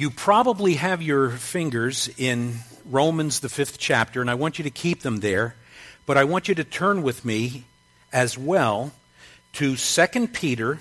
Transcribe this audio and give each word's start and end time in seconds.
You 0.00 0.08
probably 0.08 0.76
have 0.76 1.02
your 1.02 1.28
fingers 1.28 2.08
in 2.16 2.60
Romans, 2.86 3.40
the 3.40 3.50
fifth 3.50 3.76
chapter, 3.76 4.22
and 4.22 4.30
I 4.30 4.34
want 4.34 4.58
you 4.58 4.62
to 4.62 4.70
keep 4.70 5.02
them 5.02 5.20
there. 5.20 5.56
But 6.06 6.16
I 6.16 6.24
want 6.24 6.48
you 6.48 6.54
to 6.54 6.64
turn 6.64 7.02
with 7.02 7.22
me 7.22 7.64
as 8.10 8.38
well 8.38 8.92
to 9.52 9.76
2 9.76 10.28
Peter, 10.28 10.78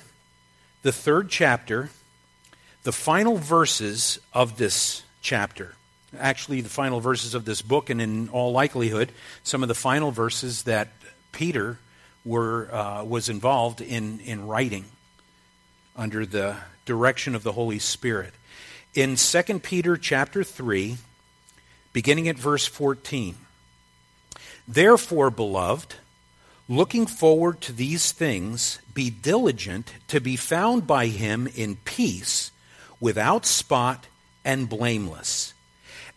the 0.84 0.94
third 0.94 1.28
chapter, 1.28 1.90
the 2.84 2.94
final 2.94 3.36
verses 3.36 4.20
of 4.32 4.56
this 4.56 5.04
chapter. 5.22 5.76
Actually, 6.18 6.62
the 6.62 6.70
final 6.70 7.02
verses 7.02 7.36
of 7.36 7.44
this 7.44 7.62
book, 7.62 7.90
and 7.90 8.02
in 8.02 8.30
all 8.30 8.54
likelihood, 8.54 9.12
some 9.44 9.64
of 9.64 9.68
the 9.68 9.76
final 9.76 10.12
verses 10.12 10.64
that 10.64 10.94
Peter 11.34 11.78
were, 12.24 12.74
uh, 12.74 13.04
was 13.04 13.28
involved 13.28 13.82
in, 13.82 14.22
in 14.22 14.48
writing 14.48 14.86
under 15.98 16.26
the 16.26 16.56
direction 16.86 17.36
of 17.36 17.44
the 17.44 17.52
Holy 17.52 17.80
Spirit. 17.80 18.34
In 18.96 19.18
2 19.18 19.60
Peter 19.60 19.98
chapter 19.98 20.44
3, 20.44 20.98
beginning 21.94 22.28
at 22.28 22.38
verse 22.38 22.66
14, 22.66 23.36
Therefore, 24.68 25.30
beloved, 25.30 25.96
looking 26.68 27.06
forward 27.06 27.62
to 27.62 27.72
these 27.72 28.12
things, 28.12 28.80
be 28.94 29.12
diligent 29.12 29.94
to 30.08 30.20
be 30.20 30.36
found 30.36 30.88
by 30.88 31.06
him 31.06 31.48
in 31.56 31.76
peace, 31.76 32.52
without 33.00 33.46
spot 33.46 34.08
and 34.44 34.68
blameless. 34.68 35.54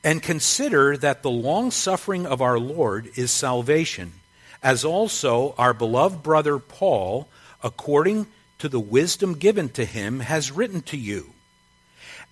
And 0.03 0.23
consider 0.23 0.97
that 0.97 1.23
the 1.23 1.31
long 1.31 1.71
suffering 1.71 2.27
of 2.27 2.41
our 2.41 2.59
Lord 2.59 3.11
is 3.17 3.31
salvation 3.31 4.15
as 4.63 4.83
also 4.83 5.55
our 5.59 5.75
beloved 5.75 6.23
brother 6.23 6.59
Paul, 6.59 7.29
according 7.63 8.29
to 8.59 8.69
the 8.71 8.81
wisdom 8.81 9.35
given 9.35 9.69
to 9.71 9.85
him, 9.85 10.21
has 10.21 10.51
written 10.53 10.81
to 10.83 10.97
you. 10.97 11.35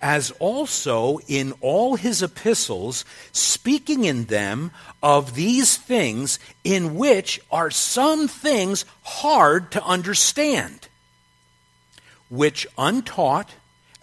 As 0.01 0.31
also 0.39 1.19
in 1.27 1.53
all 1.61 1.95
his 1.95 2.23
epistles, 2.23 3.05
speaking 3.31 4.03
in 4.03 4.25
them 4.25 4.71
of 5.03 5.35
these 5.35 5.77
things, 5.77 6.39
in 6.63 6.95
which 6.95 7.39
are 7.51 7.69
some 7.69 8.27
things 8.27 8.83
hard 9.03 9.71
to 9.71 9.83
understand, 9.83 10.87
which 12.29 12.65
untaught 12.77 13.51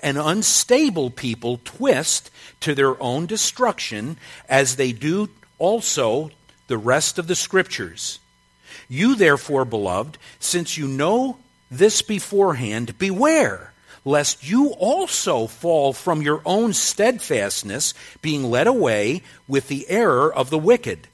and 0.00 0.16
unstable 0.16 1.10
people 1.10 1.60
twist 1.64 2.30
to 2.60 2.74
their 2.74 3.00
own 3.02 3.26
destruction, 3.26 4.16
as 4.48 4.76
they 4.76 4.92
do 4.92 5.28
also 5.58 6.30
the 6.68 6.78
rest 6.78 7.18
of 7.18 7.26
the 7.26 7.34
Scriptures. 7.34 8.20
You, 8.88 9.16
therefore, 9.16 9.64
beloved, 9.64 10.18
since 10.38 10.78
you 10.78 10.86
know 10.86 11.38
this 11.70 12.02
beforehand, 12.02 12.98
beware 12.98 13.72
lest 14.08 14.48
you 14.48 14.70
also 14.70 15.46
fall 15.46 15.92
from 15.92 16.22
your 16.22 16.40
own 16.46 16.72
steadfastness, 16.72 17.92
being 18.22 18.42
led 18.42 18.66
away 18.66 19.22
with 19.46 19.68
the 19.68 19.88
error 19.90 20.32
of 20.32 20.48
the 20.48 20.58
wicked. 20.58 21.06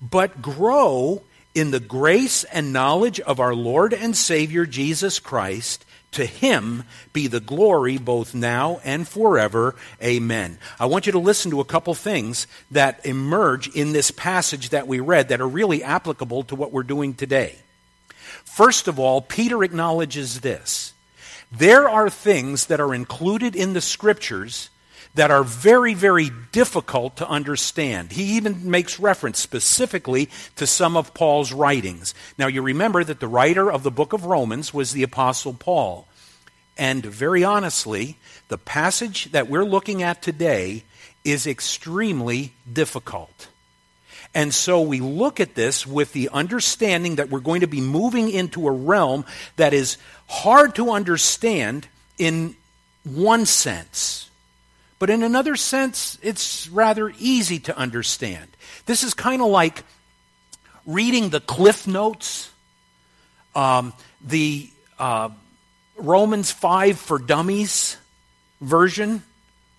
But 0.00 0.40
grow 0.40 1.22
in 1.54 1.70
the 1.70 1.80
grace 1.80 2.42
and 2.44 2.72
knowledge 2.72 3.20
of 3.20 3.40
our 3.40 3.54
Lord 3.54 3.92
and 3.92 4.16
Savior 4.16 4.64
Jesus 4.64 5.18
Christ. 5.18 5.84
To 6.12 6.24
him 6.24 6.84
be 7.12 7.26
the 7.26 7.40
glory 7.40 7.98
both 7.98 8.34
now 8.34 8.80
and 8.84 9.06
forever. 9.06 9.74
Amen. 10.02 10.58
I 10.80 10.86
want 10.86 11.06
you 11.06 11.12
to 11.12 11.18
listen 11.18 11.50
to 11.50 11.60
a 11.60 11.64
couple 11.64 11.92
things 11.94 12.46
that 12.70 13.04
emerge 13.04 13.68
in 13.68 13.92
this 13.92 14.10
passage 14.10 14.70
that 14.70 14.88
we 14.88 14.98
read 14.98 15.28
that 15.28 15.40
are 15.42 15.48
really 15.48 15.82
applicable 15.82 16.44
to 16.44 16.54
what 16.54 16.72
we're 16.72 16.84
doing 16.84 17.12
today. 17.12 17.58
First 18.44 18.88
of 18.88 18.98
all, 18.98 19.20
Peter 19.20 19.62
acknowledges 19.62 20.40
this. 20.40 20.93
There 21.56 21.88
are 21.88 22.10
things 22.10 22.66
that 22.66 22.80
are 22.80 22.94
included 22.94 23.54
in 23.54 23.72
the 23.72 23.80
scriptures 23.80 24.70
that 25.14 25.30
are 25.30 25.44
very, 25.44 25.94
very 25.94 26.30
difficult 26.50 27.16
to 27.16 27.28
understand. 27.28 28.12
He 28.12 28.36
even 28.36 28.68
makes 28.68 28.98
reference 28.98 29.38
specifically 29.38 30.28
to 30.56 30.66
some 30.66 30.96
of 30.96 31.14
Paul's 31.14 31.52
writings. 31.52 32.14
Now, 32.36 32.48
you 32.48 32.62
remember 32.62 33.04
that 33.04 33.20
the 33.20 33.28
writer 33.28 33.70
of 33.70 33.84
the 33.84 33.92
book 33.92 34.12
of 34.12 34.24
Romans 34.24 34.74
was 34.74 34.92
the 34.92 35.04
Apostle 35.04 35.54
Paul. 35.54 36.08
And 36.76 37.06
very 37.06 37.44
honestly, 37.44 38.16
the 38.48 38.58
passage 38.58 39.30
that 39.30 39.48
we're 39.48 39.64
looking 39.64 40.02
at 40.02 40.22
today 40.22 40.82
is 41.24 41.46
extremely 41.46 42.52
difficult. 42.70 43.48
And 44.34 44.52
so 44.52 44.80
we 44.80 45.00
look 45.00 45.40
at 45.40 45.54
this 45.54 45.86
with 45.86 46.12
the 46.12 46.28
understanding 46.30 47.16
that 47.16 47.30
we're 47.30 47.40
going 47.40 47.60
to 47.60 47.66
be 47.66 47.80
moving 47.80 48.30
into 48.30 48.66
a 48.66 48.72
realm 48.72 49.24
that 49.56 49.72
is 49.72 49.96
hard 50.26 50.74
to 50.76 50.90
understand 50.90 51.86
in 52.18 52.56
one 53.04 53.46
sense. 53.46 54.30
But 54.98 55.10
in 55.10 55.22
another 55.22 55.56
sense, 55.56 56.18
it's 56.22 56.68
rather 56.68 57.12
easy 57.18 57.58
to 57.60 57.76
understand. 57.76 58.48
This 58.86 59.02
is 59.02 59.14
kind 59.14 59.42
of 59.42 59.48
like 59.48 59.84
reading 60.86 61.30
the 61.30 61.40
Cliff 61.40 61.86
Notes, 61.86 62.50
um, 63.54 63.92
the 64.22 64.70
uh, 64.98 65.30
Romans 65.96 66.50
5 66.50 66.98
for 66.98 67.18
Dummies 67.18 67.96
version. 68.60 69.22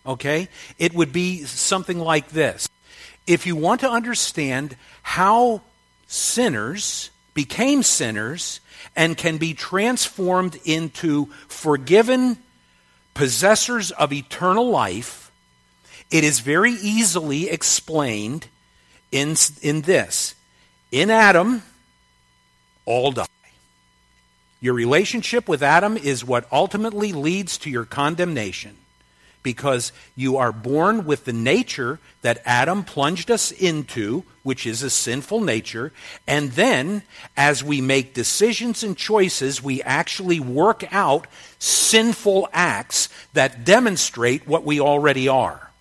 Okay? 0.06 0.48
It 0.78 0.94
would 0.94 1.12
be 1.12 1.44
something 1.46 2.00
like 2.00 2.30
this. 2.30 2.70
If 3.28 3.48
you 3.48 3.56
want 3.56 3.82
to 3.82 3.90
understand 3.90 4.76
how 5.02 5.62
sinners 6.08 7.10
became 7.34 7.82
sinners 7.84 8.60
and 8.96 9.18
can 9.18 9.38
be 9.38 9.54
transformed 9.54 10.60
into 10.64 11.28
forgiven 11.48 12.38
possessors 13.14 13.92
of 13.92 14.14
eternal 14.14 14.70
life, 14.70 15.32
it 16.12 16.24
is 16.24 16.40
very 16.40 16.74
easily 16.74 17.50
explained 17.50 18.48
in, 19.12 19.36
in 19.62 19.82
this. 19.82 20.36
In 20.92 21.10
Adam, 21.10 21.64
all 22.86 23.12
die. 23.12 23.26
Your 24.62 24.76
relationship 24.76 25.48
with 25.48 25.64
Adam 25.64 25.98
is 25.98 26.24
what 26.24 26.48
ultimately 26.52 27.12
leads 27.12 27.58
to 27.60 27.70
your 27.70 27.86
condemnation 27.86 28.78
because 29.46 29.94
you 30.16 30.36
are 30.36 30.52
born 30.52 31.06
with 31.06 31.24
the 31.24 31.32
nature 31.32 32.00
that 32.24 32.42
Adam 32.44 32.84
plunged 32.84 33.32
us 33.32 33.52
into, 33.52 34.26
which 34.44 34.66
is 34.66 34.84
a 34.84 34.90
sinful 34.90 35.40
nature. 35.40 35.94
And 36.28 36.52
then, 36.54 37.04
as 37.38 37.64
we 37.64 37.80
make 37.80 38.16
decisions 38.16 38.84
and 38.84 38.98
choices, 38.98 39.64
we 39.64 39.82
actually 39.84 40.42
work 40.42 40.84
out 40.92 41.28
sinful 41.60 42.50
acts 42.52 43.08
that 43.34 43.64
demonstrate 43.64 44.48
what 44.48 44.66
we 44.66 44.82
already 44.82 45.30
are. 45.30 45.72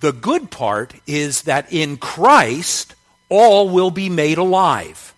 The 0.00 0.12
good 0.12 0.50
part 0.50 0.94
is 1.06 1.42
that 1.42 1.72
in 1.72 1.96
Christ, 1.96 2.96
all 3.28 3.70
will 3.70 3.90
be 3.92 4.10
made 4.10 4.36
alive 4.36 5.13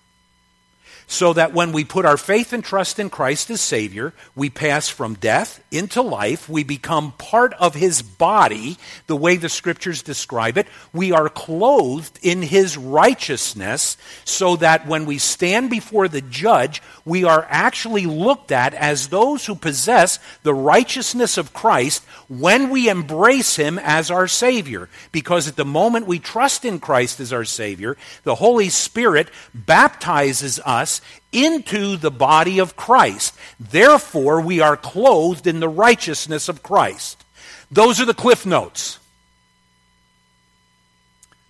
so 1.08 1.32
that 1.32 1.52
when 1.52 1.70
we 1.70 1.84
put 1.84 2.04
our 2.04 2.16
faith 2.16 2.52
and 2.52 2.64
trust 2.64 2.98
in 2.98 3.08
Christ 3.08 3.48
as 3.50 3.60
Savior, 3.60 4.12
we 4.34 4.50
pass 4.50 4.88
from 4.88 5.14
death 5.14 5.62
into 5.70 6.02
life. 6.02 6.48
We 6.48 6.64
become 6.64 7.12
part 7.12 7.54
of 7.54 7.74
His 7.74 8.02
body, 8.02 8.76
the 9.06 9.16
way 9.16 9.36
the 9.36 9.48
Scriptures 9.48 10.02
describe 10.02 10.58
it. 10.58 10.66
We 10.92 11.12
are 11.12 11.28
clothed 11.28 12.18
in 12.22 12.42
His 12.42 12.76
righteousness, 12.76 13.96
so 14.24 14.56
that 14.56 14.88
when 14.88 15.06
we 15.06 15.18
stand 15.18 15.70
before 15.70 16.08
the 16.08 16.22
judge, 16.22 16.82
we 17.04 17.22
are 17.22 17.46
actually 17.50 18.06
looked 18.06 18.50
at 18.50 18.74
as 18.74 19.08
those 19.08 19.46
who 19.46 19.54
possess 19.54 20.18
the 20.42 20.54
righteousness 20.54 21.38
of 21.38 21.52
Christ 21.52 22.04
when 22.28 22.68
we 22.68 22.88
embrace 22.88 23.54
Him 23.54 23.78
as 23.78 24.10
our 24.10 24.26
Savior. 24.26 24.88
Because 25.12 25.46
at 25.46 25.54
the 25.54 25.64
moment 25.64 26.08
we 26.08 26.18
trust 26.18 26.64
in 26.64 26.80
Christ 26.80 27.20
as 27.20 27.32
our 27.32 27.44
Savior, 27.44 27.96
the 28.24 28.34
Holy 28.34 28.70
Spirit 28.70 29.28
baptizes 29.54 30.58
us 30.64 30.95
into 31.32 31.96
the 31.96 32.10
body 32.10 32.58
of 32.58 32.76
Christ. 32.76 33.34
Therefore, 33.58 34.40
we 34.40 34.60
are 34.60 34.76
clothed 34.76 35.46
in 35.46 35.60
the 35.60 35.68
righteousness 35.68 36.48
of 36.48 36.62
Christ. 36.62 37.24
Those 37.70 38.00
are 38.00 38.06
the 38.06 38.14
cliff 38.14 38.46
notes. 38.46 38.98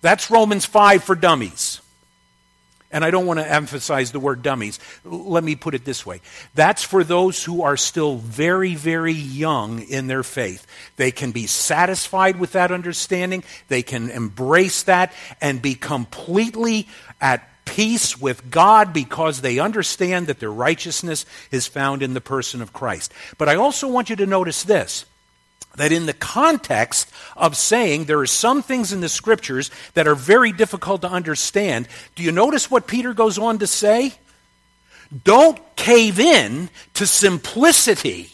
That's 0.01 0.31
Romans 0.31 0.65
5 0.65 1.03
for 1.03 1.15
dummies. 1.15 1.81
And 2.89 3.03
I 3.03 3.11
don't 3.11 3.25
want 3.25 3.39
to 3.39 3.51
emphasize 3.51 4.11
the 4.11 4.19
word 4.19 4.41
dummies. 4.41 4.79
Let 5.03 5.43
me 5.43 5.55
put 5.55 5.75
it 5.75 5.83
this 5.83 6.05
way 6.05 6.21
that's 6.55 6.83
for 6.83 7.03
those 7.03 7.43
who 7.43 7.61
are 7.63 7.75
still 7.75 8.15
very, 8.15 8.75
very 8.75 9.13
young 9.13 9.81
in 9.81 10.07
their 10.07 10.23
faith. 10.23 10.65
They 10.95 11.11
can 11.11 11.31
be 11.31 11.47
satisfied 11.47 12.39
with 12.39 12.53
that 12.53 12.71
understanding, 12.71 13.43
they 13.67 13.83
can 13.83 14.09
embrace 14.09 14.83
that, 14.83 15.11
and 15.41 15.61
be 15.61 15.75
completely 15.75 16.87
at 17.19 17.47
peace 17.67 18.19
with 18.19 18.49
God 18.49 18.93
because 18.93 19.41
they 19.41 19.59
understand 19.59 20.27
that 20.27 20.39
their 20.39 20.51
righteousness 20.51 21.25
is 21.51 21.67
found 21.67 22.01
in 22.01 22.15
the 22.15 22.21
person 22.21 22.61
of 22.61 22.73
Christ. 22.73 23.13
But 23.37 23.49
I 23.49 23.55
also 23.55 23.87
want 23.87 24.09
you 24.09 24.15
to 24.15 24.25
notice 24.25 24.63
this 24.63 25.05
that 25.75 25.91
in 25.91 26.07
the 26.07 26.13
context 26.13 27.07
of 27.35 27.55
saying 27.55 28.05
there 28.05 28.19
are 28.19 28.25
some 28.25 28.63
things 28.63 28.91
in 28.91 28.99
the 28.99 29.09
scriptures 29.09 29.69
that 29.93 30.07
are 30.07 30.15
very 30.15 30.51
difficult 30.51 31.01
to 31.01 31.09
understand, 31.09 31.87
do 32.15 32.23
you 32.23 32.31
notice 32.31 32.71
what 32.71 32.87
Peter 32.87 33.13
goes 33.13 33.37
on 33.37 33.59
to 33.59 33.67
say? 33.67 34.11
Don't 35.23 35.59
cave 35.75 36.19
in 36.19 36.69
to 36.95 37.05
simplicity. 37.05 38.31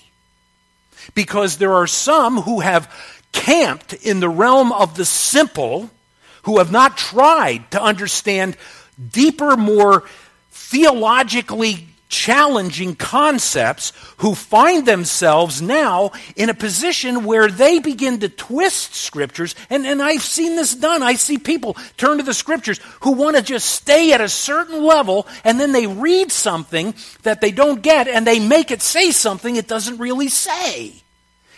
Because 1.16 1.58
there 1.58 1.74
are 1.74 1.88
some 1.88 2.38
who 2.38 2.62
have 2.62 2.90
camped 3.34 3.94
in 3.94 4.22
the 4.22 4.30
realm 4.30 4.72
of 4.72 4.96
the 4.96 5.04
simple, 5.04 5.90
who 6.44 6.60
have 6.60 6.72
not 6.72 6.98
tried 6.98 7.70
to 7.72 7.82
understand 7.82 8.56
deeper, 9.12 9.56
more 9.58 10.04
theologically 10.52 11.88
challenging 12.14 12.96
concepts 12.96 13.92
who 14.18 14.36
find 14.36 14.86
themselves 14.86 15.64
now 15.64 16.12
in 16.36 16.48
a 16.48 16.54
position 16.54 17.26
where 17.26 17.48
they 17.48 17.80
begin 17.80 18.20
to 18.20 18.30
twist 18.30 18.94
scriptures. 18.94 19.56
And, 19.72 19.84
and 19.88 20.00
I've 20.00 20.22
seen 20.22 20.56
this 20.56 20.76
done. 20.76 21.02
I 21.02 21.16
see 21.16 21.40
people 21.40 21.76
turn 21.98 22.20
to 22.20 22.24
the 22.24 22.36
scriptures 22.36 22.80
who 23.02 23.14
want 23.14 23.36
to 23.36 23.42
just 23.42 23.68
stay 23.68 24.14
at 24.14 24.22
a 24.22 24.30
certain 24.30 24.84
level 24.84 25.28
and 25.44 25.60
then 25.60 25.72
they 25.72 25.88
read 25.88 26.32
something 26.32 26.94
that 27.24 27.42
they 27.42 27.52
don't 27.52 27.82
get 27.82 28.08
and 28.08 28.28
they 28.28 28.40
make 28.40 28.70
it 28.70 28.84
say 28.84 29.10
something 29.10 29.56
it 29.56 29.68
doesn't 29.68 29.98
really 29.98 30.30
say. 30.30 30.94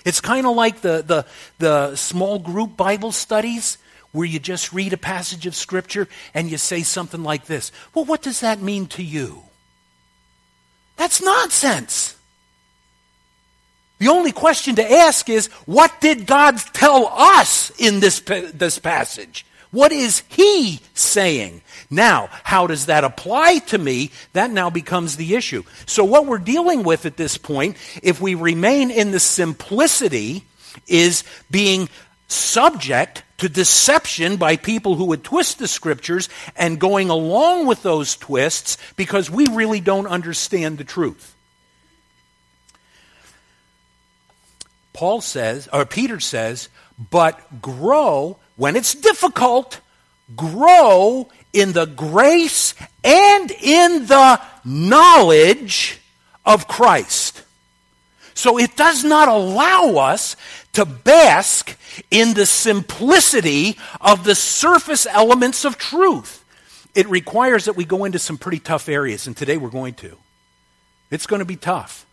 It's 0.06 0.22
kind 0.22 0.48
of 0.48 0.56
like 0.56 0.80
the, 0.80 1.04
the, 1.06 1.26
the 1.58 1.96
small 1.98 2.40
group 2.40 2.78
Bible 2.78 3.12
studies 3.12 3.78
where 4.16 4.26
you 4.26 4.40
just 4.40 4.74
read 4.74 4.94
a 4.94 4.98
passage 4.98 5.46
of 5.46 5.56
scripture 5.56 6.08
and 6.34 6.50
you 6.50 6.58
say 6.58 6.82
something 6.82 7.24
like 7.24 7.46
this 7.46 7.72
Well, 7.94 8.06
what 8.06 8.22
does 8.22 8.40
that 8.40 8.62
mean 8.62 8.88
to 8.88 9.04
you? 9.04 9.44
That's 10.96 11.22
nonsense. 11.22 12.16
The 14.00 14.08
only 14.10 14.32
question 14.32 14.76
to 14.76 14.92
ask 14.92 15.30
is, 15.30 15.48
what 15.66 16.02
did 16.02 16.26
God 16.26 16.58
tell 16.74 17.08
us 17.08 17.72
in 17.78 18.02
this, 18.02 18.20
this 18.20 18.78
passage? 18.78 19.46
What 19.72 19.92
is 19.92 20.24
He 20.28 20.80
saying? 20.94 21.62
Now, 21.90 22.30
how 22.44 22.68
does 22.68 22.86
that 22.86 23.04
apply 23.04 23.60
to 23.60 23.78
me? 23.78 24.12
That 24.34 24.52
now 24.52 24.70
becomes 24.70 25.18
the 25.18 25.36
issue. 25.36 25.64
So, 25.86 26.04
what 26.04 26.26
we're 26.26 26.38
dealing 26.38 26.84
with 26.84 27.06
at 27.06 27.18
this 27.18 27.38
point, 27.38 27.78
if 28.02 28.22
we 28.22 28.36
remain 28.36 28.90
in 28.92 29.12
the 29.12 29.20
simplicity, 29.20 30.46
is 30.88 31.24
being 31.50 31.90
subject 32.28 33.24
to 33.38 33.50
deception 33.50 34.38
by 34.38 34.56
people 34.56 34.96
who 34.96 35.06
would 35.06 35.24
twist 35.24 35.60
the 35.60 35.68
scriptures 35.68 36.30
and 36.56 36.80
going 36.80 37.10
along 37.10 37.66
with 37.66 37.84
those 37.84 38.16
twists 38.16 38.78
because 38.96 39.30
we 39.30 39.46
really 39.52 39.82
don't 39.82 40.08
understand 40.08 40.78
the 40.78 40.84
truth. 40.84 41.36
Paul 44.94 45.20
says, 45.20 45.68
or 45.74 45.86
Peter 45.86 46.22
says, 46.22 46.70
but 47.12 47.62
grow, 47.62 48.38
when 48.56 48.78
it's 48.78 48.96
difficult, 48.96 49.82
grow 50.36 51.28
in 51.52 51.74
the 51.74 51.86
grace 51.86 52.74
and 53.04 53.52
in 53.52 54.06
the 54.06 54.42
knowledge 54.64 56.00
of 56.46 56.68
Christ. 56.68 57.44
So 58.34 58.58
it 58.58 58.76
does 58.76 59.04
not 59.04 59.28
allow 59.28 59.98
us 59.98 60.36
to 60.76 60.86
bask 60.86 61.78
in 62.12 62.34
the 62.34 62.46
simplicity 62.46 63.78
of 64.00 64.24
the 64.24 64.36
surface 64.36 65.06
elements 65.06 65.66
of 65.66 65.78
truth. 65.78 66.44
It 66.94 67.10
requires 67.10 67.66
that 67.66 67.76
we 67.76 67.84
go 67.84 68.06
into 68.06 68.20
some 68.20 68.38
pretty 68.38 68.60
tough 68.60 68.88
areas, 68.88 69.28
and 69.28 69.36
today 69.36 69.58
we're 69.58 69.70
going 69.70 69.96
to. 69.96 70.18
It's 71.12 71.28
going 71.28 71.40
to 71.40 71.46
be 71.46 71.58
tough. 71.58 72.06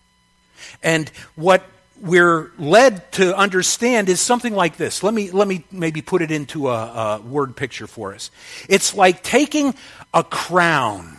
And 0.82 1.08
what 1.36 1.64
we're 2.00 2.50
led 2.58 3.12
to 3.12 3.36
understand 3.36 4.08
is 4.08 4.20
something 4.20 4.54
like 4.54 4.76
this. 4.76 5.02
Let 5.02 5.14
me, 5.14 5.30
let 5.30 5.46
me 5.46 5.64
maybe 5.70 6.02
put 6.02 6.22
it 6.22 6.30
into 6.30 6.68
a, 6.68 7.18
a 7.18 7.20
word 7.20 7.56
picture 7.56 7.86
for 7.86 8.14
us. 8.14 8.30
It's 8.68 8.94
like 8.94 9.22
taking 9.22 9.74
a 10.12 10.24
crown 10.24 11.11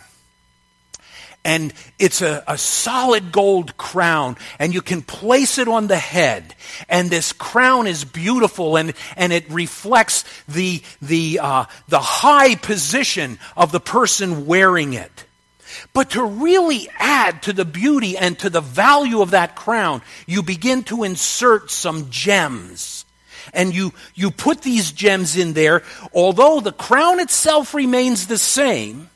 and 1.44 1.74
it's 1.98 2.22
a, 2.22 2.42
a, 2.48 2.56
solid 2.56 3.30
gold 3.30 3.76
crown, 3.76 4.36
and 4.58 4.72
you 4.72 4.80
can 4.80 5.02
place 5.02 5.58
it 5.58 5.68
on 5.68 5.88
the 5.88 5.98
head. 5.98 6.54
And 6.88 7.10
this 7.10 7.32
crown 7.32 7.86
is 7.86 8.04
beautiful, 8.04 8.76
and, 8.76 8.94
and 9.16 9.32
it 9.32 9.50
reflects 9.50 10.24
the, 10.48 10.82
the, 11.02 11.40
uh, 11.42 11.66
the 11.88 12.00
high 12.00 12.54
position 12.54 13.38
of 13.56 13.72
the 13.72 13.80
person 13.80 14.46
wearing 14.46 14.94
it. 14.94 15.24
But 15.92 16.10
to 16.10 16.24
really 16.24 16.88
add 16.98 17.42
to 17.42 17.52
the 17.52 17.64
beauty 17.64 18.16
and 18.16 18.38
to 18.38 18.48
the 18.48 18.60
value 18.62 19.20
of 19.20 19.32
that 19.32 19.54
crown, 19.54 20.02
you 20.26 20.42
begin 20.42 20.82
to 20.84 21.04
insert 21.04 21.70
some 21.70 22.08
gems. 22.10 23.04
And 23.52 23.74
you, 23.74 23.92
you 24.14 24.30
put 24.30 24.62
these 24.62 24.92
gems 24.92 25.36
in 25.36 25.52
there, 25.52 25.82
although 26.14 26.60
the 26.60 26.72
crown 26.72 27.20
itself 27.20 27.74
remains 27.74 28.26
the 28.26 28.38
same 28.38 29.10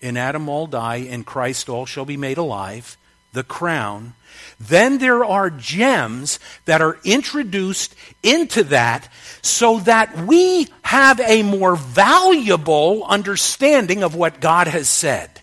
in 0.00 0.16
Adam 0.16 0.48
all 0.48 0.66
die, 0.66 0.96
in 0.96 1.24
Christ 1.24 1.68
all 1.68 1.86
shall 1.86 2.04
be 2.04 2.16
made 2.16 2.38
alive, 2.38 2.96
the 3.32 3.44
crown. 3.44 4.14
Then 4.58 4.98
there 4.98 5.24
are 5.24 5.50
gems 5.50 6.38
that 6.64 6.80
are 6.80 6.98
introduced 7.04 7.94
into 8.22 8.64
that 8.64 9.08
so 9.42 9.78
that 9.80 10.16
we 10.26 10.68
have 10.82 11.20
a 11.20 11.42
more 11.42 11.76
valuable 11.76 13.04
understanding 13.04 14.02
of 14.02 14.14
what 14.14 14.40
God 14.40 14.66
has 14.66 14.88
said. 14.88 15.42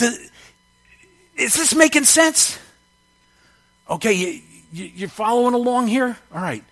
is 0.00 0.30
this 1.36 1.74
making 1.74 2.04
sense? 2.04 2.58
Okay, 3.90 4.12
you, 4.12 4.40
you're 4.72 5.08
following 5.08 5.54
along 5.54 5.88
here? 5.88 6.16
All 6.34 6.42
right. 6.42 6.64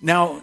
Now, 0.00 0.42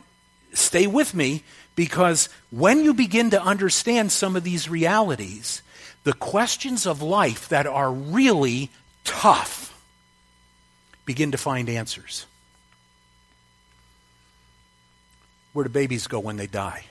stay 0.54 0.88
with 0.88 1.14
me 1.14 1.44
because 1.76 2.30
when 2.52 2.84
you 2.84 2.94
begin 2.94 3.32
to 3.32 3.42
understand 3.42 4.12
some 4.12 4.36
of 4.36 4.44
these 4.44 4.70
realities, 4.70 5.62
the 6.04 6.14
questions 6.14 6.86
of 6.86 7.02
life 7.02 7.50
that 7.50 7.66
are 7.66 7.92
really 7.92 8.70
tough 9.04 9.74
begin 11.06 11.32
to 11.32 11.38
find 11.38 11.70
answers. 11.70 12.26
Where 15.54 15.64
do 15.64 15.70
babies 15.70 16.08
go 16.08 16.20
when 16.20 16.38
they 16.38 16.48
die? 16.48 16.86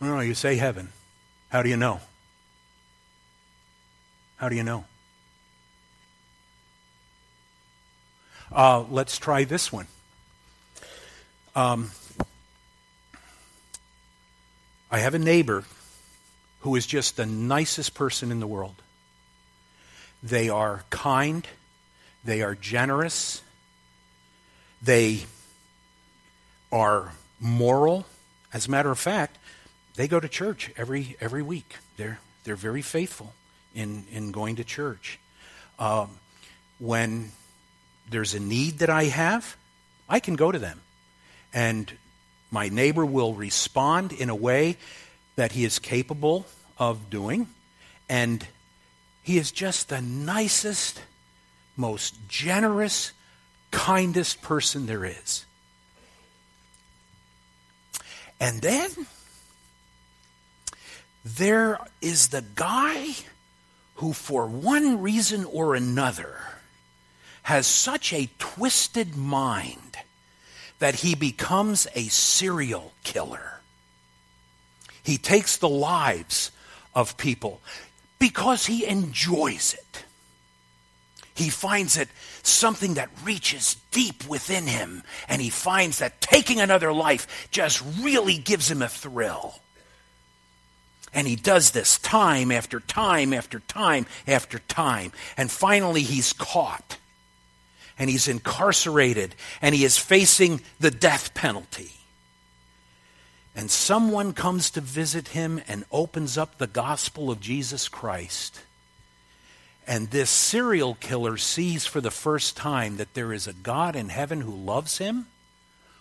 No, 0.00 0.20
you 0.20 0.34
say 0.34 0.56
heaven. 0.56 0.90
How 1.48 1.62
do 1.62 1.68
you 1.68 1.76
know? 1.76 2.00
How 4.36 4.48
do 4.48 4.56
you 4.56 4.64
know? 4.64 4.84
Uh, 8.50 8.84
let's 8.90 9.16
try 9.18 9.44
this 9.44 9.72
one. 9.72 9.86
Um, 11.54 11.90
I 14.90 14.98
have 14.98 15.14
a 15.14 15.18
neighbor 15.18 15.64
who 16.60 16.76
is 16.76 16.86
just 16.86 17.16
the 17.16 17.26
nicest 17.26 17.94
person 17.94 18.30
in 18.30 18.40
the 18.40 18.46
world. 18.46 18.76
They 20.22 20.48
are 20.48 20.84
kind, 20.90 21.46
they 22.24 22.42
are 22.42 22.54
generous, 22.54 23.42
they 24.80 25.24
are 26.70 27.12
moral. 27.40 28.06
As 28.52 28.66
a 28.66 28.70
matter 28.70 28.90
of 28.90 28.98
fact, 28.98 29.38
they 29.96 30.08
go 30.08 30.20
to 30.20 30.28
church 30.28 30.70
every 30.76 31.16
every 31.20 31.42
week. 31.42 31.76
They're 31.96 32.18
they're 32.44 32.56
very 32.56 32.82
faithful 32.82 33.34
in 33.74 34.04
in 34.10 34.32
going 34.32 34.56
to 34.56 34.64
church. 34.64 35.18
Um, 35.78 36.18
when 36.78 37.32
there's 38.10 38.34
a 38.34 38.40
need 38.40 38.78
that 38.78 38.90
I 38.90 39.04
have, 39.04 39.56
I 40.08 40.20
can 40.20 40.36
go 40.36 40.52
to 40.52 40.58
them, 40.58 40.80
and 41.52 41.92
my 42.50 42.68
neighbor 42.68 43.04
will 43.04 43.34
respond 43.34 44.12
in 44.12 44.30
a 44.30 44.34
way 44.34 44.76
that 45.36 45.52
he 45.52 45.64
is 45.64 45.78
capable 45.78 46.46
of 46.78 47.10
doing. 47.10 47.48
And 48.08 48.46
he 49.22 49.38
is 49.38 49.52
just 49.52 49.88
the 49.88 50.02
nicest, 50.02 51.00
most 51.76 52.14
generous, 52.28 53.12
kindest 53.70 54.42
person 54.42 54.86
there 54.86 55.04
is. 55.04 55.46
And 58.40 58.60
then 58.60 58.90
there 61.24 61.78
is 62.00 62.28
the 62.28 62.44
guy 62.54 63.14
who, 63.96 64.12
for 64.12 64.46
one 64.46 65.00
reason 65.00 65.44
or 65.44 65.74
another, 65.74 66.36
has 67.44 67.66
such 67.66 68.12
a 68.12 68.28
twisted 68.38 69.16
mind 69.16 69.91
that 70.82 70.96
he 70.96 71.14
becomes 71.14 71.86
a 71.94 72.02
serial 72.08 72.90
killer. 73.04 73.60
He 75.04 75.16
takes 75.16 75.56
the 75.56 75.68
lives 75.68 76.50
of 76.92 77.16
people 77.16 77.60
because 78.18 78.66
he 78.66 78.84
enjoys 78.84 79.74
it. 79.74 80.04
He 81.34 81.50
finds 81.50 81.96
it 81.96 82.08
something 82.42 82.94
that 82.94 83.10
reaches 83.22 83.76
deep 83.92 84.26
within 84.26 84.66
him, 84.66 85.04
and 85.28 85.40
he 85.40 85.50
finds 85.50 86.00
that 86.00 86.20
taking 86.20 86.60
another 86.60 86.92
life 86.92 87.46
just 87.52 87.80
really 88.00 88.38
gives 88.38 88.68
him 88.68 88.82
a 88.82 88.88
thrill. 88.88 89.60
And 91.14 91.28
he 91.28 91.36
does 91.36 91.70
this 91.70 91.96
time 91.96 92.50
after 92.50 92.80
time 92.80 93.32
after 93.32 93.60
time 93.60 94.04
after 94.26 94.58
time. 94.58 95.12
And 95.36 95.48
finally, 95.48 96.02
he's 96.02 96.32
caught. 96.32 96.98
And 97.98 98.08
he's 98.10 98.28
incarcerated. 98.28 99.34
And 99.60 99.74
he 99.74 99.84
is 99.84 99.98
facing 99.98 100.60
the 100.80 100.90
death 100.90 101.34
penalty 101.34 101.92
and 103.54 103.70
someone 103.70 104.32
comes 104.32 104.70
to 104.70 104.80
visit 104.80 105.28
him 105.28 105.60
and 105.68 105.84
opens 105.92 106.38
up 106.38 106.56
the 106.56 106.66
gospel 106.66 107.30
of 107.30 107.40
Jesus 107.40 107.88
Christ. 107.88 108.60
And 109.86 110.10
this 110.10 110.30
serial 110.30 110.94
killer 110.94 111.36
sees 111.36 111.84
for 111.84 112.00
the 112.00 112.10
first 112.10 112.56
time 112.56 112.96
that 112.96 113.14
there 113.14 113.32
is 113.32 113.46
a 113.46 113.52
God 113.52 113.94
in 113.94 114.08
heaven 114.08 114.40
who 114.40 114.54
loves 114.54 114.98
him, 114.98 115.26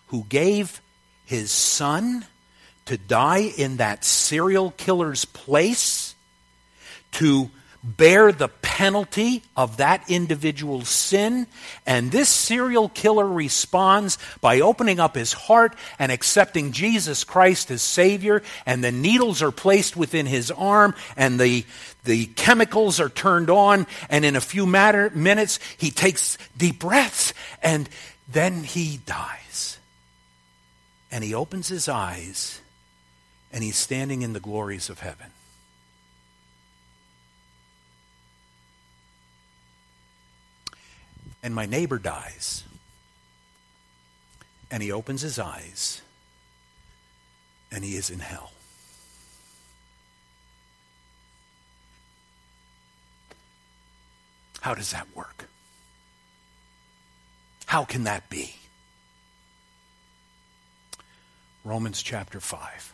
who 0.08 0.24
gave 0.30 0.82
his 1.26 1.52
son 1.52 2.26
to 2.86 2.98
die 2.98 3.52
in 3.58 3.78
that 3.78 4.06
serial 4.06 4.72
killer's 4.72 5.26
place, 5.26 6.16
to 7.14 7.50
bear 7.84 8.32
the 8.32 8.48
penalty 8.48 9.44
of 9.58 9.78
that 9.78 10.10
individual's 10.10 10.90
sin. 10.90 11.48
And 11.86 12.12
this 12.12 12.30
serial 12.30 12.90
killer 12.90 13.28
responds 13.28 14.18
by 14.40 14.62
opening 14.62 15.00
up 15.00 15.16
his 15.16 15.34
heart 15.34 15.76
and 15.98 16.12
accepting 16.12 16.72
Jesus 16.72 17.24
Christ 17.24 17.72
as 17.72 17.82
Savior. 17.82 18.44
And 18.66 18.84
the 18.84 18.92
needles 18.92 19.42
are 19.42 19.52
placed 19.52 19.98
within 19.98 20.26
his 20.26 20.52
arm, 20.52 20.96
and 21.18 21.40
the, 21.40 21.66
the 22.04 22.28
chemicals 22.28 23.00
are 23.00 23.10
turned 23.10 23.50
on. 23.50 23.88
And 24.10 24.26
in 24.26 24.36
a 24.36 24.42
few 24.42 24.66
matter, 24.66 25.10
minutes, 25.12 25.60
he 25.78 25.92
takes 25.92 26.38
deep 26.58 26.80
breaths, 26.80 27.34
and 27.62 27.90
then 28.32 28.64
he 28.64 29.00
dies. 29.06 29.78
And 31.12 31.24
he 31.24 31.34
opens 31.34 31.68
his 31.68 31.90
eyes, 31.90 32.62
and 33.52 33.64
he's 33.64 33.76
standing 33.76 34.22
in 34.22 34.34
the 34.34 34.40
glories 34.40 34.90
of 34.90 35.00
heaven. 35.00 35.28
And 41.44 41.56
my 41.56 41.66
neighbor 41.66 41.98
dies. 41.98 42.64
And 44.70 44.82
he 44.82 44.92
opens 44.92 45.22
his 45.22 45.38
eyes 45.38 46.02
and 47.72 47.84
he 47.84 47.96
is 47.96 48.10
in 48.10 48.20
hell. 48.20 48.52
How 54.62 54.76
does 54.76 54.92
that 54.92 55.08
work? 55.16 55.50
How 57.66 57.84
can 57.84 58.04
that 58.04 58.30
be? 58.30 58.56
Romans 61.64 62.02
chapter 62.02 62.40
5. 62.40 62.94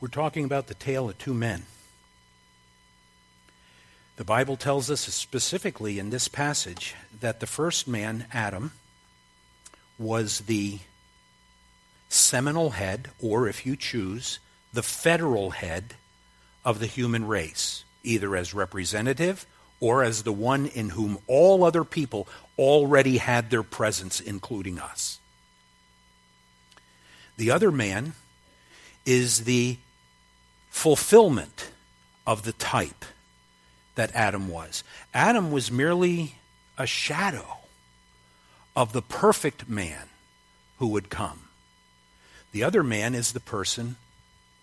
We're 0.00 0.08
talking 0.08 0.44
about 0.44 0.66
the 0.66 0.74
tale 0.74 1.10
of 1.10 1.18
two 1.18 1.34
men. 1.34 1.64
The 4.16 4.24
Bible 4.24 4.56
tells 4.56 4.90
us 4.90 5.00
specifically 5.00 5.98
in 5.98 6.08
this 6.08 6.26
passage 6.26 6.94
that 7.20 7.40
the 7.40 7.46
first 7.46 7.86
man, 7.86 8.26
Adam, 8.32 8.72
was 9.98 10.40
the 10.40 10.78
seminal 12.08 12.70
head, 12.70 13.08
or 13.20 13.46
if 13.46 13.66
you 13.66 13.76
choose, 13.76 14.38
the 14.72 14.82
federal 14.82 15.50
head 15.50 15.94
of 16.64 16.80
the 16.80 16.86
human 16.86 17.26
race, 17.26 17.84
either 18.02 18.34
as 18.36 18.54
representative 18.54 19.44
or 19.80 20.02
as 20.02 20.22
the 20.22 20.32
one 20.32 20.66
in 20.66 20.90
whom 20.90 21.18
all 21.26 21.62
other 21.62 21.84
people 21.84 22.26
already 22.58 23.18
had 23.18 23.50
their 23.50 23.62
presence, 23.62 24.20
including 24.20 24.78
us. 24.78 25.18
The 27.36 27.50
other 27.50 27.70
man 27.70 28.14
is 29.06 29.44
the 29.44 29.78
fulfillment 30.70 31.70
of 32.26 32.44
the 32.44 32.52
type 32.52 33.04
that 33.96 34.14
Adam 34.14 34.48
was. 34.48 34.82
Adam 35.12 35.50
was 35.50 35.70
merely 35.70 36.36
a 36.78 36.86
shadow 36.86 37.58
of 38.74 38.92
the 38.92 39.02
perfect 39.02 39.68
man 39.68 40.08
who 40.78 40.86
would 40.86 41.10
come. 41.10 41.48
The 42.52 42.64
other 42.64 42.82
man 42.82 43.14
is 43.14 43.32
the 43.32 43.40
person 43.40 43.96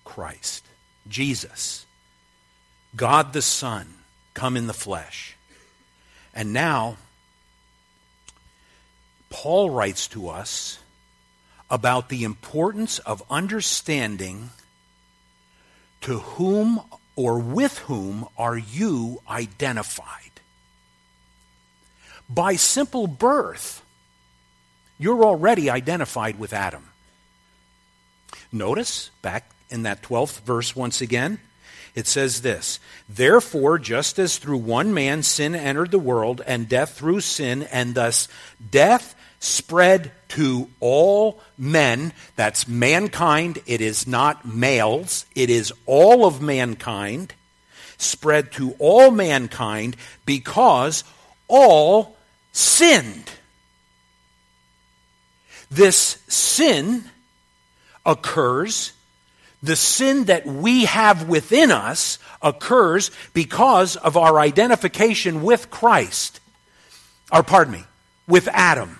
Christ, 0.04 0.64
Jesus, 1.08 1.86
God 2.96 3.34
the 3.34 3.42
Son, 3.42 3.88
come 4.34 4.58
in 4.58 4.68
the 4.68 4.74
flesh. 4.74 5.36
And 6.34 6.54
now, 6.54 6.98
Paul 9.30 9.70
writes 9.70 10.08
to 10.10 10.30
us 10.30 10.80
about 11.70 12.10
the 12.10 12.24
importance 12.24 13.00
of 13.00 13.22
understanding 13.30 14.50
to 16.08 16.20
whom 16.20 16.80
or 17.18 17.38
with 17.38 17.80
whom 17.80 18.26
are 18.38 18.58
you 18.58 19.22
identified? 19.30 20.32
By 22.30 22.56
simple 22.56 23.08
birth, 23.08 23.84
you're 24.98 25.26
already 25.26 25.70
identified 25.70 26.40
with 26.40 26.54
Adam. 26.54 26.92
Notice 28.54 29.12
back 29.22 29.52
in 29.70 29.84
that 29.84 30.02
12th 30.02 30.40
verse 30.44 30.74
once 30.74 31.02
again, 31.02 31.40
it 31.94 32.08
says 32.08 32.42
this 32.42 32.80
Therefore, 33.10 33.78
just 33.78 34.18
as 34.18 34.38
through 34.38 34.60
one 34.60 34.94
man 34.94 35.24
sin 35.24 35.56
entered 35.56 35.92
the 35.92 36.00
world, 36.00 36.42
and 36.48 36.70
death 36.70 36.94
through 36.94 37.20
sin, 37.20 37.64
and 37.64 37.96
thus 37.96 38.30
death 38.72 39.14
spread 39.40 40.12
to 40.30 40.70
all 40.80 41.40
men. 41.58 42.14
That's 42.36 42.68
mankind. 42.68 43.60
It 43.66 43.82
is 43.82 44.08
not 44.08 44.46
males. 44.46 45.26
It 45.36 45.50
is 45.50 45.74
all 45.86 46.26
of 46.26 46.42
mankind. 46.42 47.34
Spread 47.98 48.52
to 48.54 48.74
all 48.80 49.12
mankind 49.12 49.96
because 50.26 51.04
all 51.48 52.18
sinned. 52.52 53.32
This 55.70 56.20
sin 56.28 57.04
occurs, 58.06 58.94
the 59.62 59.76
sin 59.76 60.26
that 60.26 60.46
we 60.46 60.86
have 60.86 61.28
within 61.28 61.72
us 61.72 62.20
occurs 62.42 63.12
because 63.34 63.96
of 63.96 64.16
our 64.16 64.40
identification 64.40 65.44
with 65.44 65.70
Christ. 65.70 66.40
Or, 67.32 67.44
pardon 67.44 67.74
me, 67.74 67.84
with 68.28 68.48
Adam. 68.54 69.00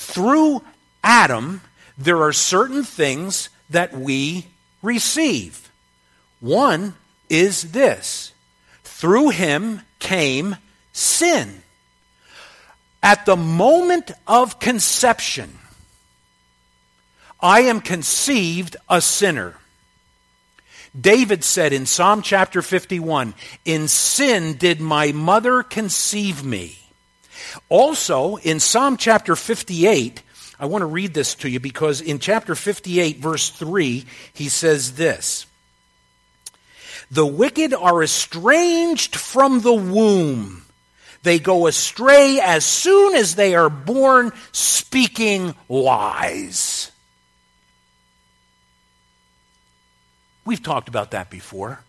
Through 0.00 0.62
Adam, 1.04 1.60
there 1.98 2.22
are 2.22 2.32
certain 2.32 2.84
things 2.84 3.50
that 3.68 3.92
we 3.92 4.46
receive. 4.80 5.70
One 6.40 6.94
is 7.28 7.72
this 7.72 8.32
through 8.82 9.28
him 9.28 9.82
came 9.98 10.56
sin. 10.94 11.62
At 13.02 13.26
the 13.26 13.36
moment 13.36 14.10
of 14.26 14.58
conception, 14.58 15.58
I 17.38 17.60
am 17.60 17.82
conceived 17.82 18.76
a 18.88 19.02
sinner. 19.02 19.56
David 20.98 21.44
said 21.44 21.74
in 21.74 21.84
Psalm 21.84 22.22
chapter 22.22 22.62
51 22.62 23.34
In 23.66 23.86
sin 23.86 24.54
did 24.54 24.80
my 24.80 25.12
mother 25.12 25.62
conceive 25.62 26.42
me. 26.42 26.79
Also, 27.68 28.36
in 28.36 28.60
Psalm 28.60 28.96
chapter 28.96 29.36
58, 29.36 30.22
I 30.58 30.66
want 30.66 30.82
to 30.82 30.86
read 30.86 31.14
this 31.14 31.34
to 31.36 31.48
you 31.48 31.58
because 31.58 32.00
in 32.00 32.18
chapter 32.18 32.54
58, 32.54 33.18
verse 33.18 33.48
3, 33.48 34.04
he 34.34 34.48
says 34.48 34.94
this 34.94 35.46
The 37.10 37.26
wicked 37.26 37.72
are 37.72 38.02
estranged 38.02 39.16
from 39.16 39.60
the 39.60 39.72
womb. 39.72 40.64
They 41.22 41.38
go 41.38 41.66
astray 41.66 42.40
as 42.42 42.64
soon 42.64 43.14
as 43.14 43.34
they 43.34 43.54
are 43.54 43.70
born, 43.70 44.32
speaking 44.52 45.54
lies. 45.68 46.90
We've 50.46 50.62
talked 50.62 50.88
about 50.88 51.12
that 51.12 51.30
before. 51.30 51.80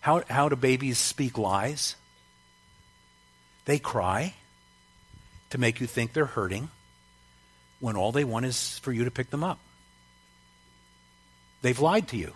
How, 0.00 0.22
how 0.28 0.48
do 0.48 0.56
babies 0.56 0.98
speak 0.98 1.38
lies? 1.38 1.96
They 3.66 3.78
cry 3.78 4.34
to 5.52 5.58
make 5.58 5.80
you 5.80 5.86
think 5.86 6.12
they're 6.12 6.24
hurting 6.24 6.70
when 7.78 7.94
all 7.94 8.10
they 8.10 8.24
want 8.24 8.46
is 8.46 8.78
for 8.78 8.90
you 8.90 9.04
to 9.04 9.10
pick 9.10 9.30
them 9.30 9.44
up. 9.44 9.58
They've 11.60 11.78
lied 11.78 12.08
to 12.08 12.16
you. 12.16 12.32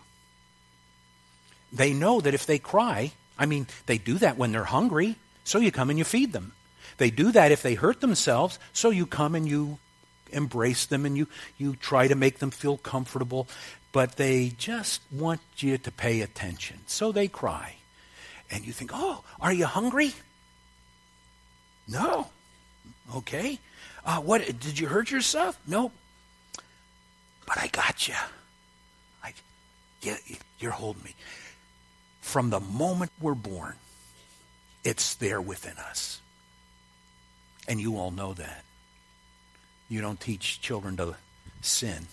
They 1.72 1.92
know 1.92 2.20
that 2.20 2.34
if 2.34 2.46
they 2.46 2.58
cry, 2.58 3.12
I 3.38 3.46
mean, 3.46 3.66
they 3.86 3.96
do 3.96 4.18
that 4.18 4.36
when 4.36 4.52
they're 4.52 4.64
hungry, 4.64 5.16
so 5.44 5.58
you 5.58 5.72
come 5.72 5.88
and 5.88 5.98
you 5.98 6.04
feed 6.04 6.32
them. 6.32 6.52
They 6.98 7.10
do 7.10 7.32
that 7.32 7.52
if 7.52 7.62
they 7.62 7.74
hurt 7.74 8.00
themselves, 8.00 8.58
so 8.72 8.90
you 8.90 9.06
come 9.06 9.34
and 9.34 9.48
you 9.48 9.78
embrace 10.30 10.84
them 10.84 11.06
and 11.06 11.16
you, 11.16 11.26
you 11.56 11.74
try 11.76 12.08
to 12.08 12.14
make 12.14 12.38
them 12.38 12.50
feel 12.50 12.76
comfortable, 12.76 13.48
but 13.92 14.16
they 14.16 14.50
just 14.58 15.00
want 15.10 15.40
you 15.56 15.78
to 15.78 15.90
pay 15.90 16.20
attention. 16.20 16.80
So 16.86 17.12
they 17.12 17.28
cry. 17.28 17.76
And 18.50 18.66
you 18.66 18.72
think, 18.72 18.90
oh, 18.92 19.24
are 19.40 19.52
you 19.52 19.64
hungry? 19.64 20.12
No. 21.88 22.28
Okay. 23.14 23.58
Uh, 24.04 24.20
what 24.20 24.44
did 24.60 24.78
you 24.78 24.86
hurt 24.86 25.10
yourself? 25.10 25.58
Nope. 25.66 25.92
But 27.46 27.58
I 27.58 27.68
got 27.68 28.08
you. 28.08 28.14
I, 29.22 29.32
yeah, 30.02 30.16
you're 30.58 30.72
holding 30.72 31.04
me. 31.04 31.14
From 32.20 32.50
the 32.50 32.60
moment 32.60 33.12
we're 33.20 33.34
born, 33.34 33.74
it's 34.84 35.14
there 35.14 35.40
within 35.40 35.76
us. 35.78 36.20
And 37.68 37.80
you 37.80 37.96
all 37.96 38.10
know 38.10 38.34
that. 38.34 38.64
You 39.88 40.00
don't 40.00 40.20
teach 40.20 40.60
children 40.60 40.96
to 40.96 41.16
sin. 41.60 42.06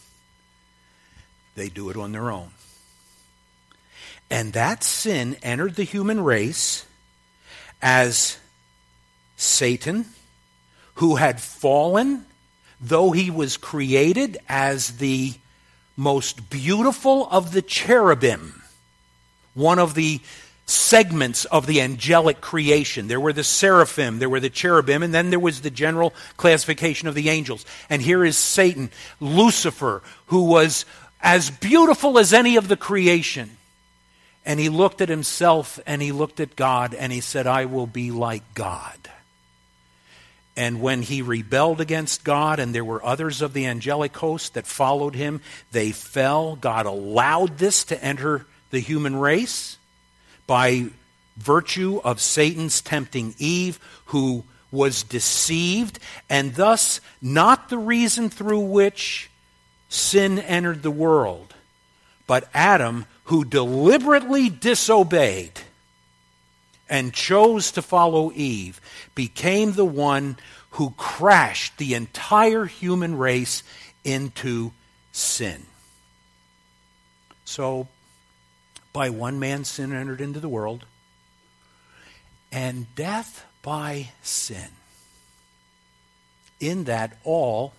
they 1.56 1.70
do 1.70 1.90
it 1.90 1.98
on 1.98 2.12
their 2.12 2.32
own. 2.32 2.50
And 4.30 4.54
that 4.54 4.84
sin 4.84 5.38
entered 5.44 5.76
the 5.76 5.84
human 5.84 6.24
race 6.24 6.86
as 7.82 8.38
Satan, 9.38 10.06
who 10.96 11.16
had 11.16 11.42
fallen, 11.42 12.26
though 12.80 13.12
he 13.12 13.30
was 13.32 13.58
created 13.58 14.38
as 14.48 14.98
the 14.98 15.34
most 15.96 16.50
beautiful 16.50 17.28
of 17.30 17.52
the 17.52 17.62
cherubim, 17.62 18.62
one 19.54 19.80
of 19.80 19.94
the 19.94 20.20
segments 20.66 21.46
of 21.46 21.66
the 21.68 21.82
angelic 21.82 22.42
creation. 22.42 23.08
There 23.08 23.20
were 23.20 23.34
the 23.34 23.44
seraphim, 23.44 24.20
there 24.20 24.30
were 24.30 24.40
the 24.40 24.50
cherubim, 24.50 25.04
and 25.04 25.14
then 25.14 25.30
there 25.30 25.40
was 25.40 25.62
the 25.62 25.70
general 25.70 26.14
classification 26.38 27.08
of 27.08 27.16
the 27.16 27.30
angels. 27.30 27.66
And 27.90 28.02
here 28.02 28.24
is 28.24 28.38
Satan, 28.38 28.90
Lucifer, 29.20 30.02
who 30.28 30.46
was 30.46 30.86
as 31.22 31.50
beautiful 31.50 32.18
as 32.18 32.34
any 32.34 32.56
of 32.56 32.68
the 32.68 32.78
creation. 32.78 33.58
And 34.46 34.60
he 34.60 34.70
looked 34.70 35.02
at 35.02 35.10
himself 35.10 35.80
and 35.86 36.02
he 36.02 36.12
looked 36.12 36.40
at 36.40 36.56
God 36.56 36.94
and 36.94 37.14
he 37.14 37.22
said, 37.22 37.48
I 37.48 37.66
will 37.66 37.88
be 37.88 38.12
like 38.12 38.54
God. 38.54 38.98
And 40.56 40.82
when 40.82 41.02
he 41.02 41.22
rebelled 41.22 41.82
against 41.82 42.24
God, 42.24 42.60
and 42.60 42.76
there 42.76 42.86
were 42.86 43.04
others 43.04 43.42
of 43.42 43.54
the 43.54 43.66
angelic 43.66 44.16
host 44.16 44.54
that 44.54 44.68
followed 44.68 45.16
him, 45.16 45.42
they 45.72 45.92
fell. 45.92 46.56
God 46.56 46.86
allowed 46.86 47.58
this 47.58 47.84
to 47.86 48.04
enter 48.04 48.46
the 48.70 48.80
human 48.80 49.16
race 49.16 49.78
by 50.46 50.88
virtue 51.38 52.00
of 52.04 52.22
Satan's 52.22 52.82
tempting 52.82 53.34
Eve, 53.40 53.80
who 54.06 54.44
was 54.72 55.04
deceived, 55.04 56.00
and 56.30 56.56
thus 56.56 57.02
not 57.22 57.70
the 57.70 57.78
reason 57.78 58.30
through 58.30 58.60
which 58.60 59.30
sin 59.88 60.40
entered 60.40 60.82
the 60.82 60.92
world, 60.92 61.54
but 62.26 62.50
Adam, 62.54 63.06
who 63.26 63.46
deliberately 63.46 64.50
disobeyed 64.50 65.60
and 66.94 67.12
chose 67.12 67.72
to 67.72 67.82
follow 67.82 68.32
Eve, 68.36 68.80
became 69.16 69.74
the 69.74 69.84
one 69.84 70.38
who 70.70 70.92
crashed 70.92 71.76
the 71.80 71.96
entire 71.96 72.66
human 72.66 73.18
race 73.18 73.64
into 74.04 74.72
sin. 75.12 75.66
So, 77.46 77.88
by 78.94 79.10
one 79.10 79.40
man 79.40 79.64
sin 79.64 79.92
entered 79.92 80.22
into 80.22 80.40
the 80.40 80.48
world, 80.48 80.86
and 82.52 82.86
death 82.94 83.44
by 83.64 84.10
sin. 84.22 84.70
In 86.60 86.84
that 86.84 87.18
all 87.24 87.74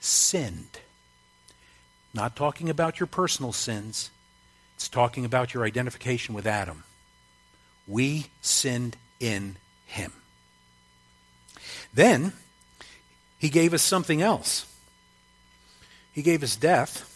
sinned. 0.00 0.80
Not 2.14 2.36
talking 2.36 2.70
about 2.70 3.00
your 3.00 3.06
personal 3.06 3.52
sins, 3.52 4.10
it's 4.76 4.88
talking 4.88 5.26
about 5.26 5.52
your 5.52 5.64
identification 5.64 6.34
with 6.34 6.46
Adam. 6.46 6.84
We 7.86 8.26
sinned 8.40 8.96
in 9.20 9.56
him. 9.86 10.12
Then, 11.92 12.32
he 13.38 13.48
gave 13.48 13.74
us 13.74 13.82
something 13.82 14.22
else. 14.22 14.66
He 16.12 16.22
gave 16.22 16.42
us 16.42 16.56
death. 16.56 17.08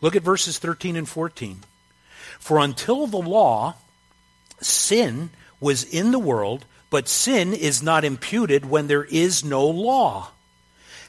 Look 0.00 0.16
at 0.16 0.22
verses 0.22 0.58
13 0.58 0.96
and 0.96 1.08
14. 1.08 1.60
For 2.38 2.58
until 2.58 3.06
the 3.06 3.18
law, 3.18 3.74
sin 4.60 5.30
was 5.60 5.84
in 5.84 6.10
the 6.12 6.18
world, 6.18 6.64
but 6.90 7.08
sin 7.08 7.52
is 7.52 7.82
not 7.82 8.04
imputed 8.04 8.64
when 8.64 8.86
there 8.86 9.04
is 9.04 9.44
no 9.44 9.66
law. 9.66 10.30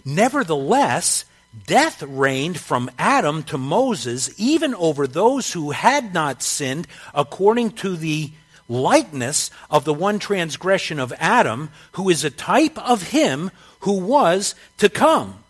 Nevertheless, 0.03 1.25
death 1.67 2.01
reigned 2.03 2.59
from 2.59 2.89
Adam 2.97 3.43
to 3.43 3.57
Moses, 3.57 4.29
even 4.37 4.75
over 4.75 5.07
those 5.07 5.53
who 5.53 5.71
had 5.71 6.13
not 6.13 6.41
sinned, 6.41 6.87
according 7.13 7.71
to 7.71 7.95
the 7.95 8.31
likeness 8.69 9.51
of 9.69 9.83
the 9.83 9.93
one 9.93 10.19
transgression 10.19 10.99
of 10.99 11.11
Adam, 11.17 11.69
who 11.93 12.09
is 12.09 12.23
a 12.23 12.29
type 12.29 12.77
of 12.77 13.09
him 13.09 13.51
who 13.81 13.99
was 13.99 14.55
to 14.77 14.87
come. 14.87 15.43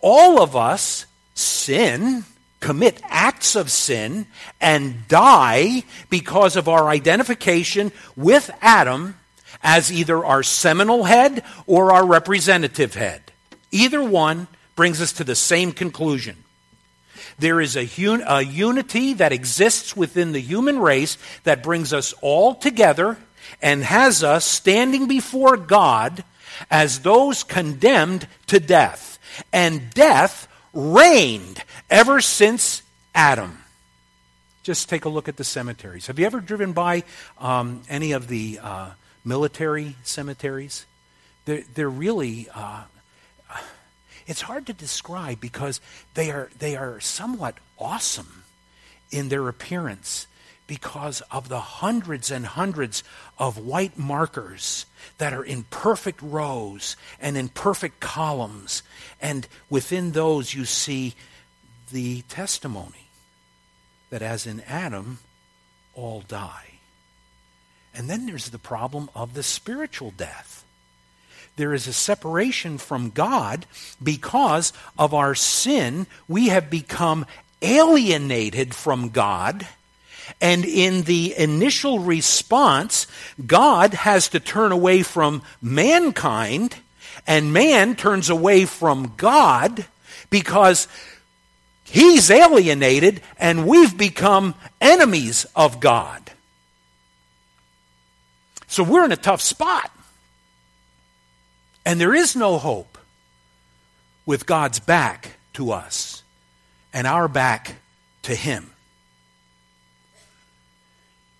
All 0.00 0.42
of 0.42 0.56
us 0.56 1.06
sin, 1.34 2.24
commit 2.60 3.00
acts 3.04 3.56
of 3.56 3.70
sin, 3.70 4.26
and 4.60 5.06
die 5.08 5.84
because 6.10 6.56
of 6.56 6.68
our 6.68 6.88
identification 6.88 7.92
with 8.16 8.50
Adam 8.60 9.16
as 9.62 9.92
either 9.92 10.24
our 10.24 10.42
seminal 10.42 11.04
head 11.04 11.44
or 11.66 11.92
our 11.92 12.04
representative 12.04 12.94
head. 12.94 13.22
Either 13.70 14.02
one 14.02 14.48
brings 14.74 15.00
us 15.00 15.12
to 15.14 15.24
the 15.24 15.34
same 15.34 15.72
conclusion. 15.72 16.36
There 17.38 17.60
is 17.60 17.76
a, 17.76 17.88
un- 18.06 18.24
a 18.26 18.42
unity 18.42 19.14
that 19.14 19.32
exists 19.32 19.96
within 19.96 20.32
the 20.32 20.40
human 20.40 20.78
race 20.78 21.18
that 21.44 21.62
brings 21.62 21.92
us 21.92 22.12
all 22.20 22.54
together 22.54 23.18
and 23.60 23.82
has 23.84 24.22
us 24.22 24.44
standing 24.44 25.08
before 25.08 25.56
God 25.56 26.24
as 26.70 27.00
those 27.00 27.42
condemned 27.42 28.28
to 28.46 28.60
death. 28.60 29.18
And 29.52 29.90
death 29.90 30.48
reigned 30.72 31.62
ever 31.90 32.20
since 32.20 32.82
Adam. 33.14 33.58
Just 34.62 34.88
take 34.88 35.04
a 35.04 35.08
look 35.08 35.28
at 35.28 35.36
the 35.36 35.44
cemeteries. 35.44 36.06
Have 36.06 36.18
you 36.18 36.26
ever 36.26 36.40
driven 36.40 36.72
by 36.72 37.02
um, 37.38 37.82
any 37.88 38.12
of 38.12 38.28
the 38.28 38.60
uh, 38.62 38.90
military 39.24 39.96
cemeteries? 40.04 40.86
They're, 41.44 41.64
they're 41.74 41.90
really 41.90 42.48
uh, 42.54 42.84
it's 44.26 44.42
hard 44.42 44.66
to 44.66 44.72
describe 44.72 45.40
because 45.40 45.80
they 46.14 46.30
are, 46.30 46.50
they 46.58 46.76
are 46.76 47.00
somewhat 47.00 47.56
awesome 47.78 48.44
in 49.10 49.28
their 49.28 49.48
appearance 49.48 50.26
because 50.66 51.20
of 51.30 51.48
the 51.48 51.60
hundreds 51.60 52.30
and 52.30 52.46
hundreds 52.46 53.04
of 53.38 53.58
white 53.58 53.98
markers 53.98 54.86
that 55.18 55.32
are 55.32 55.44
in 55.44 55.64
perfect 55.64 56.22
rows 56.22 56.96
and 57.20 57.36
in 57.36 57.48
perfect 57.48 58.00
columns. 58.00 58.82
And 59.20 59.46
within 59.68 60.12
those, 60.12 60.54
you 60.54 60.64
see 60.64 61.14
the 61.90 62.22
testimony 62.22 63.08
that 64.10 64.22
as 64.22 64.46
in 64.46 64.60
Adam, 64.62 65.18
all 65.94 66.22
die. 66.26 66.78
And 67.94 68.08
then 68.08 68.26
there's 68.26 68.50
the 68.50 68.58
problem 68.58 69.10
of 69.14 69.34
the 69.34 69.42
spiritual 69.42 70.12
death 70.16 70.61
there 71.56 71.74
is 71.74 71.86
a 71.86 71.92
separation 71.92 72.78
from 72.78 73.10
God 73.10 73.66
because 74.02 74.72
of 74.98 75.12
our 75.12 75.34
sin. 75.34 76.06
We 76.26 76.48
have 76.48 76.70
become 76.70 77.26
alienated 77.60 78.74
from 78.74 79.10
God. 79.10 79.66
And 80.40 80.64
in 80.64 81.02
the 81.02 81.34
initial 81.36 81.98
response, 81.98 83.06
God 83.44 83.92
has 83.94 84.28
to 84.30 84.40
turn 84.40 84.72
away 84.72 85.02
from 85.02 85.42
mankind, 85.60 86.76
and 87.26 87.52
man 87.52 87.96
turns 87.96 88.30
away 88.30 88.64
from 88.64 89.14
God 89.16 89.84
because 90.30 90.88
he's 91.84 92.30
alienated 92.30 93.20
and 93.38 93.66
we've 93.66 93.96
become 93.96 94.54
enemies 94.80 95.44
of 95.54 95.78
God. 95.78 96.32
So 98.66 98.82
we're 98.82 99.04
in 99.04 99.12
a 99.12 99.16
tough 99.16 99.42
spot. 99.42 99.90
And 101.84 102.00
there 102.00 102.14
is 102.14 102.36
no 102.36 102.58
hope 102.58 102.98
with 104.24 104.46
God's 104.46 104.78
back 104.78 105.36
to 105.54 105.72
us 105.72 106.22
and 106.92 107.06
our 107.06 107.28
back 107.28 107.76
to 108.22 108.34
Him. 108.34 108.70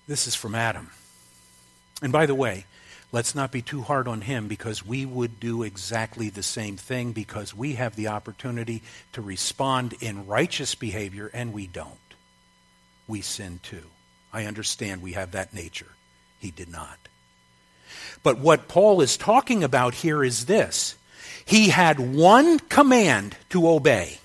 This 0.09 0.27
is 0.27 0.35
from 0.35 0.55
Adam. 0.55 0.91
And 2.03 2.13
by 2.13 2.27
the 2.27 2.35
way, 2.35 2.67
let's 3.13 3.35
not 3.35 3.53
be 3.53 3.63
too 3.63 3.83
hard 3.83 4.09
on 4.09 4.23
him 4.23 4.49
because 4.49 4.85
we 4.85 5.07
would 5.07 5.39
do 5.39 5.63
exactly 5.63 6.29
the 6.29 6.43
same 6.43 6.77
thing 6.77 7.13
because 7.13 7.55
we 7.55 7.75
have 7.75 7.95
the 7.95 8.09
opportunity 8.09 8.83
to 9.13 9.23
respond 9.23 9.95
in 10.01 10.27
righteous 10.27 10.75
behavior 10.75 11.31
and 11.33 11.53
we 11.53 11.69
don't. 11.69 11.97
We 13.07 13.21
sin 13.21 13.61
too. 13.63 13.85
I 14.33 14.47
understand 14.47 15.03
we 15.03 15.13
have 15.13 15.33
that 15.33 15.55
nature. 15.55 15.93
He 16.41 16.51
did 16.51 16.69
not. 16.69 16.99
But 18.23 18.39
what 18.39 18.69
Paul 18.69 19.01
is 19.01 19.17
talking 19.17 19.65
about 19.65 19.95
here 19.95 20.23
is 20.23 20.47
this 20.47 20.97
he 21.45 21.69
had 21.69 21.99
one 21.99 22.59
command 22.59 23.37
to 23.51 23.69
obey, 23.69 24.19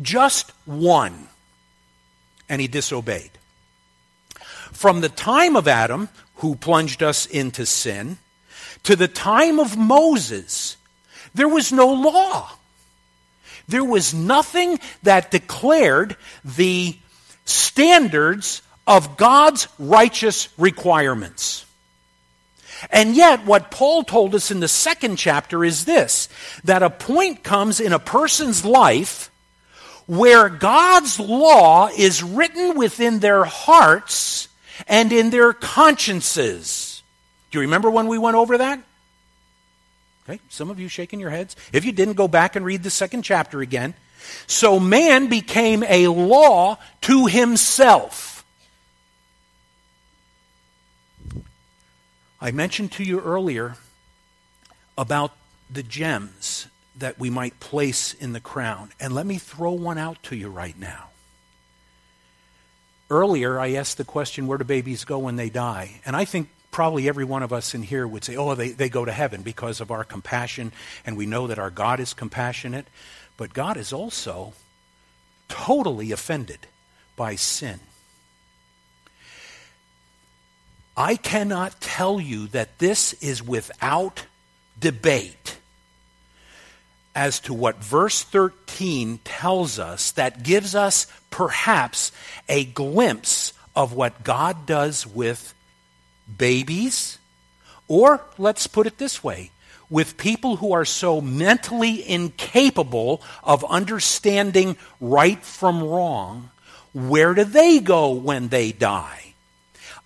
just 0.00 0.52
one, 0.64 1.28
and 2.48 2.60
he 2.60 2.68
disobeyed. 2.68 3.30
From 4.72 5.00
the 5.00 5.08
time 5.08 5.56
of 5.56 5.68
Adam, 5.68 6.08
who 6.36 6.56
plunged 6.56 7.02
us 7.02 7.26
into 7.26 7.64
sin, 7.64 8.18
to 8.82 8.96
the 8.96 9.08
time 9.08 9.60
of 9.60 9.76
Moses, 9.76 10.76
there 11.34 11.48
was 11.48 11.72
no 11.72 11.86
law. 11.86 12.50
There 13.66 13.84
was 13.84 14.12
nothing 14.12 14.78
that 15.04 15.30
declared 15.30 16.16
the 16.44 16.98
standards 17.44 18.62
of 18.86 19.16
God's 19.16 19.68
righteous 19.78 20.48
requirements. 20.58 21.64
And 22.90 23.16
yet, 23.16 23.44
what 23.44 23.70
Paul 23.70 24.04
told 24.04 24.34
us 24.34 24.50
in 24.50 24.60
the 24.60 24.68
second 24.68 25.16
chapter 25.16 25.64
is 25.64 25.84
this 25.84 26.28
that 26.64 26.82
a 26.82 26.90
point 26.90 27.42
comes 27.42 27.80
in 27.80 27.92
a 27.92 27.98
person's 27.98 28.64
life 28.64 29.30
where 30.06 30.48
God's 30.48 31.18
law 31.18 31.88
is 31.88 32.22
written 32.22 32.76
within 32.76 33.20
their 33.20 33.44
hearts 33.44 34.48
and 34.86 35.12
in 35.12 35.30
their 35.30 35.52
consciences. 35.52 37.02
Do 37.50 37.58
you 37.58 37.62
remember 37.62 37.90
when 37.90 38.08
we 38.08 38.18
went 38.18 38.36
over 38.36 38.58
that? 38.58 38.80
Okay, 40.28 40.40
some 40.48 40.70
of 40.70 40.80
you 40.80 40.88
shaking 40.88 41.20
your 41.20 41.30
heads. 41.30 41.54
If 41.72 41.84
you 41.84 41.92
didn't, 41.92 42.14
go 42.14 42.28
back 42.28 42.56
and 42.56 42.64
read 42.64 42.82
the 42.82 42.90
second 42.90 43.22
chapter 43.22 43.60
again. 43.60 43.94
So 44.46 44.80
man 44.80 45.28
became 45.28 45.82
a 45.82 46.08
law 46.08 46.78
to 47.02 47.26
himself. 47.26 48.33
I 52.44 52.50
mentioned 52.50 52.92
to 52.92 53.04
you 53.04 53.20
earlier 53.20 53.76
about 54.98 55.32
the 55.70 55.82
gems 55.82 56.66
that 56.94 57.18
we 57.18 57.30
might 57.30 57.58
place 57.58 58.12
in 58.12 58.34
the 58.34 58.40
crown. 58.40 58.90
And 59.00 59.14
let 59.14 59.24
me 59.24 59.38
throw 59.38 59.72
one 59.72 59.96
out 59.96 60.22
to 60.24 60.36
you 60.36 60.50
right 60.50 60.78
now. 60.78 61.08
Earlier, 63.08 63.58
I 63.58 63.72
asked 63.72 63.96
the 63.96 64.04
question, 64.04 64.46
where 64.46 64.58
do 64.58 64.64
babies 64.64 65.06
go 65.06 65.20
when 65.20 65.36
they 65.36 65.48
die? 65.48 66.02
And 66.04 66.14
I 66.14 66.26
think 66.26 66.50
probably 66.70 67.08
every 67.08 67.24
one 67.24 67.42
of 67.42 67.50
us 67.50 67.74
in 67.74 67.82
here 67.82 68.06
would 68.06 68.24
say, 68.24 68.36
oh, 68.36 68.54
they, 68.54 68.72
they 68.72 68.90
go 68.90 69.06
to 69.06 69.12
heaven 69.12 69.40
because 69.40 69.80
of 69.80 69.90
our 69.90 70.04
compassion, 70.04 70.72
and 71.06 71.16
we 71.16 71.24
know 71.24 71.46
that 71.46 71.58
our 71.58 71.70
God 71.70 71.98
is 71.98 72.12
compassionate. 72.12 72.88
But 73.38 73.54
God 73.54 73.78
is 73.78 73.90
also 73.90 74.52
totally 75.48 76.12
offended 76.12 76.66
by 77.16 77.36
sin. 77.36 77.80
I 80.96 81.16
cannot 81.16 81.80
tell 81.80 82.20
you 82.20 82.46
that 82.48 82.78
this 82.78 83.14
is 83.14 83.42
without 83.42 84.26
debate 84.78 85.58
as 87.14 87.40
to 87.40 87.54
what 87.54 87.82
verse 87.82 88.22
13 88.22 89.18
tells 89.24 89.78
us 89.78 90.12
that 90.12 90.42
gives 90.42 90.74
us 90.74 91.06
perhaps 91.30 92.12
a 92.48 92.64
glimpse 92.64 93.52
of 93.74 93.92
what 93.92 94.24
God 94.24 94.66
does 94.66 95.06
with 95.06 95.54
babies, 96.38 97.18
or 97.88 98.20
let's 98.38 98.66
put 98.66 98.86
it 98.86 98.98
this 98.98 99.22
way 99.22 99.50
with 99.90 100.16
people 100.16 100.56
who 100.56 100.72
are 100.72 100.84
so 100.84 101.20
mentally 101.20 102.08
incapable 102.08 103.22
of 103.42 103.64
understanding 103.64 104.76
right 105.00 105.42
from 105.42 105.82
wrong, 105.82 106.50
where 106.92 107.34
do 107.34 107.44
they 107.44 107.78
go 107.80 108.10
when 108.10 108.48
they 108.48 108.72
die? 108.72 109.23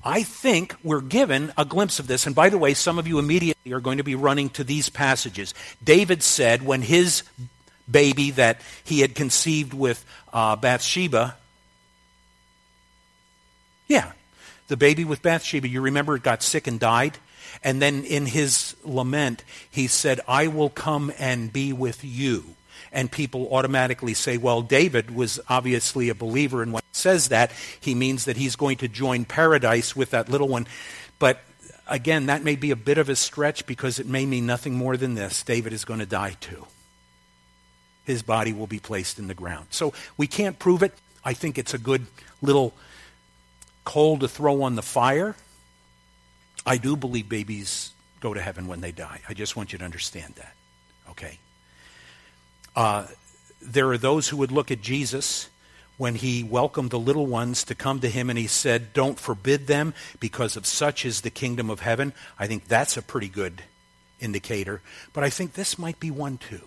I 0.04 0.22
think 0.22 0.76
we're 0.82 1.00
given 1.00 1.52
a 1.56 1.64
glimpse 1.64 1.98
of 1.98 2.06
this. 2.06 2.26
And 2.26 2.34
by 2.34 2.48
the 2.48 2.58
way, 2.58 2.74
some 2.74 2.98
of 2.98 3.08
you 3.08 3.18
immediately 3.18 3.72
are 3.72 3.80
going 3.80 3.98
to 3.98 4.04
be 4.04 4.14
running 4.14 4.48
to 4.50 4.64
these 4.64 4.88
passages. 4.88 5.54
David 5.82 6.22
said 6.22 6.62
when 6.62 6.82
his 6.82 7.24
baby 7.90 8.30
that 8.32 8.60
he 8.84 9.00
had 9.00 9.14
conceived 9.14 9.74
with 9.74 10.04
uh, 10.32 10.56
Bathsheba, 10.56 11.36
yeah, 13.88 14.12
the 14.68 14.76
baby 14.76 15.04
with 15.04 15.22
Bathsheba, 15.22 15.68
you 15.68 15.80
remember 15.80 16.14
it 16.14 16.22
got 16.22 16.42
sick 16.42 16.66
and 16.66 16.78
died? 16.78 17.18
And 17.64 17.82
then 17.82 18.04
in 18.04 18.26
his 18.26 18.76
lament, 18.84 19.42
he 19.68 19.86
said, 19.88 20.20
I 20.28 20.46
will 20.46 20.68
come 20.68 21.12
and 21.18 21.52
be 21.52 21.72
with 21.72 22.04
you 22.04 22.54
and 22.92 23.10
people 23.10 23.48
automatically 23.52 24.14
say, 24.14 24.36
well, 24.36 24.62
David 24.62 25.14
was 25.14 25.40
obviously 25.48 26.08
a 26.08 26.14
believer, 26.14 26.62
and 26.62 26.72
when 26.72 26.82
he 26.82 26.96
says 26.98 27.28
that, 27.28 27.52
he 27.80 27.94
means 27.94 28.24
that 28.24 28.36
he's 28.36 28.56
going 28.56 28.78
to 28.78 28.88
join 28.88 29.24
paradise 29.24 29.94
with 29.94 30.10
that 30.10 30.28
little 30.28 30.48
one. 30.48 30.66
But 31.18 31.40
again, 31.88 32.26
that 32.26 32.44
may 32.44 32.56
be 32.56 32.70
a 32.70 32.76
bit 32.76 32.98
of 32.98 33.08
a 33.08 33.16
stretch 33.16 33.66
because 33.66 33.98
it 33.98 34.06
may 34.06 34.26
mean 34.26 34.46
nothing 34.46 34.74
more 34.74 34.96
than 34.96 35.14
this 35.14 35.42
David 35.42 35.72
is 35.72 35.84
going 35.84 36.00
to 36.00 36.06
die 36.06 36.36
too. 36.40 36.66
His 38.04 38.22
body 38.22 38.52
will 38.52 38.66
be 38.66 38.78
placed 38.78 39.18
in 39.18 39.26
the 39.26 39.34
ground. 39.34 39.66
So 39.70 39.92
we 40.16 40.26
can't 40.26 40.58
prove 40.58 40.82
it. 40.82 40.94
I 41.24 41.34
think 41.34 41.58
it's 41.58 41.74
a 41.74 41.78
good 41.78 42.06
little 42.40 42.72
coal 43.84 44.18
to 44.18 44.28
throw 44.28 44.62
on 44.62 44.76
the 44.76 44.82
fire. 44.82 45.34
I 46.64 46.78
do 46.78 46.96
believe 46.96 47.28
babies 47.28 47.92
go 48.20 48.34
to 48.34 48.40
heaven 48.40 48.66
when 48.66 48.80
they 48.80 48.92
die. 48.92 49.20
I 49.28 49.34
just 49.34 49.56
want 49.56 49.72
you 49.72 49.78
to 49.78 49.84
understand 49.84 50.34
that. 50.36 50.54
Okay? 51.10 51.38
Uh, 52.74 53.06
there 53.60 53.90
are 53.90 53.98
those 53.98 54.28
who 54.28 54.36
would 54.36 54.52
look 54.52 54.70
at 54.70 54.80
Jesus 54.80 55.48
when 55.96 56.14
he 56.14 56.42
welcomed 56.42 56.90
the 56.90 56.98
little 56.98 57.26
ones 57.26 57.64
to 57.64 57.74
come 57.74 58.00
to 58.00 58.08
him 58.08 58.30
and 58.30 58.38
he 58.38 58.46
said, 58.46 58.92
Don't 58.92 59.18
forbid 59.18 59.66
them 59.66 59.92
because 60.20 60.56
of 60.56 60.64
such 60.64 61.04
is 61.04 61.20
the 61.20 61.30
kingdom 61.30 61.68
of 61.68 61.80
heaven. 61.80 62.12
I 62.38 62.46
think 62.46 62.66
that's 62.66 62.96
a 62.96 63.02
pretty 63.02 63.28
good 63.28 63.62
indicator. 64.20 64.80
But 65.12 65.24
I 65.24 65.30
think 65.30 65.52
this 65.52 65.78
might 65.78 66.00
be 66.00 66.10
one 66.10 66.38
too. 66.38 66.62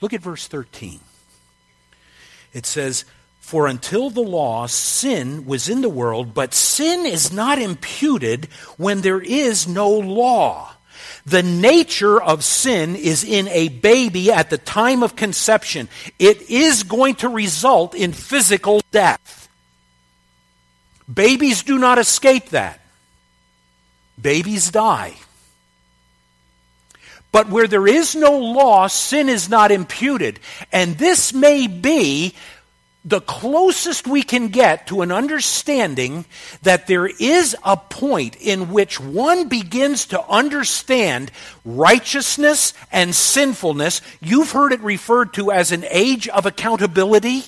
Look 0.00 0.12
at 0.12 0.22
verse 0.22 0.46
13. 0.46 1.00
It 2.52 2.64
says, 2.64 3.04
For 3.40 3.66
until 3.66 4.10
the 4.10 4.22
law, 4.22 4.66
sin 4.66 5.44
was 5.44 5.68
in 5.68 5.82
the 5.82 5.88
world, 5.88 6.32
but 6.34 6.54
sin 6.54 7.04
is 7.04 7.32
not 7.32 7.58
imputed 7.58 8.46
when 8.76 9.02
there 9.02 9.20
is 9.20 9.68
no 9.68 9.90
law. 9.90 10.74
The 11.28 11.42
nature 11.42 12.22
of 12.22 12.42
sin 12.42 12.96
is 12.96 13.22
in 13.22 13.48
a 13.48 13.68
baby 13.68 14.32
at 14.32 14.48
the 14.48 14.56
time 14.56 15.02
of 15.02 15.14
conception. 15.14 15.88
It 16.18 16.48
is 16.48 16.84
going 16.84 17.16
to 17.16 17.28
result 17.28 17.94
in 17.94 18.12
physical 18.12 18.80
death. 18.92 19.48
Babies 21.12 21.62
do 21.64 21.78
not 21.78 21.98
escape 21.98 22.50
that. 22.50 22.80
Babies 24.20 24.70
die. 24.70 25.14
But 27.30 27.50
where 27.50 27.66
there 27.66 27.86
is 27.86 28.16
no 28.16 28.38
law, 28.38 28.86
sin 28.86 29.28
is 29.28 29.50
not 29.50 29.70
imputed. 29.70 30.40
And 30.72 30.96
this 30.96 31.34
may 31.34 31.66
be 31.66 32.34
the 33.08 33.20
closest 33.22 34.06
we 34.06 34.22
can 34.22 34.48
get 34.48 34.86
to 34.88 35.00
an 35.00 35.10
understanding 35.10 36.26
that 36.62 36.86
there 36.86 37.06
is 37.06 37.56
a 37.64 37.76
point 37.76 38.36
in 38.36 38.70
which 38.70 39.00
one 39.00 39.48
begins 39.48 40.06
to 40.06 40.22
understand 40.28 41.30
righteousness 41.64 42.74
and 42.92 43.14
sinfulness. 43.14 44.02
You've 44.20 44.50
heard 44.50 44.72
it 44.72 44.80
referred 44.80 45.32
to 45.34 45.50
as 45.50 45.72
an 45.72 45.86
age 45.88 46.28
of 46.28 46.44
accountability. 46.44 47.44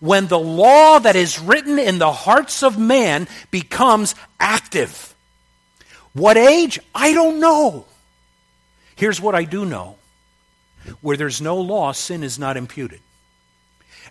When 0.00 0.26
the 0.26 0.38
law 0.38 0.98
that 0.98 1.16
is 1.16 1.40
written 1.40 1.78
in 1.78 1.98
the 1.98 2.12
hearts 2.12 2.62
of 2.62 2.78
man 2.78 3.28
becomes 3.50 4.14
active. 4.38 5.14
What 6.12 6.36
age? 6.36 6.78
I 6.94 7.12
don't 7.12 7.40
know. 7.40 7.84
Here's 8.96 9.20
what 9.20 9.34
I 9.36 9.44
do 9.44 9.64
know 9.64 9.96
where 11.02 11.16
there's 11.16 11.40
no 11.40 11.60
law, 11.60 11.92
sin 11.92 12.22
is 12.22 12.38
not 12.38 12.56
imputed 12.56 13.00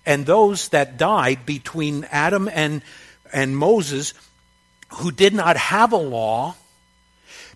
and 0.07 0.25
those 0.25 0.69
that 0.69 0.97
died 0.97 1.45
between 1.45 2.05
Adam 2.05 2.49
and, 2.51 2.81
and 3.33 3.55
Moses 3.57 4.13
who 4.93 5.11
did 5.11 5.33
not 5.33 5.57
have 5.57 5.91
a 5.91 5.97
law 5.97 6.55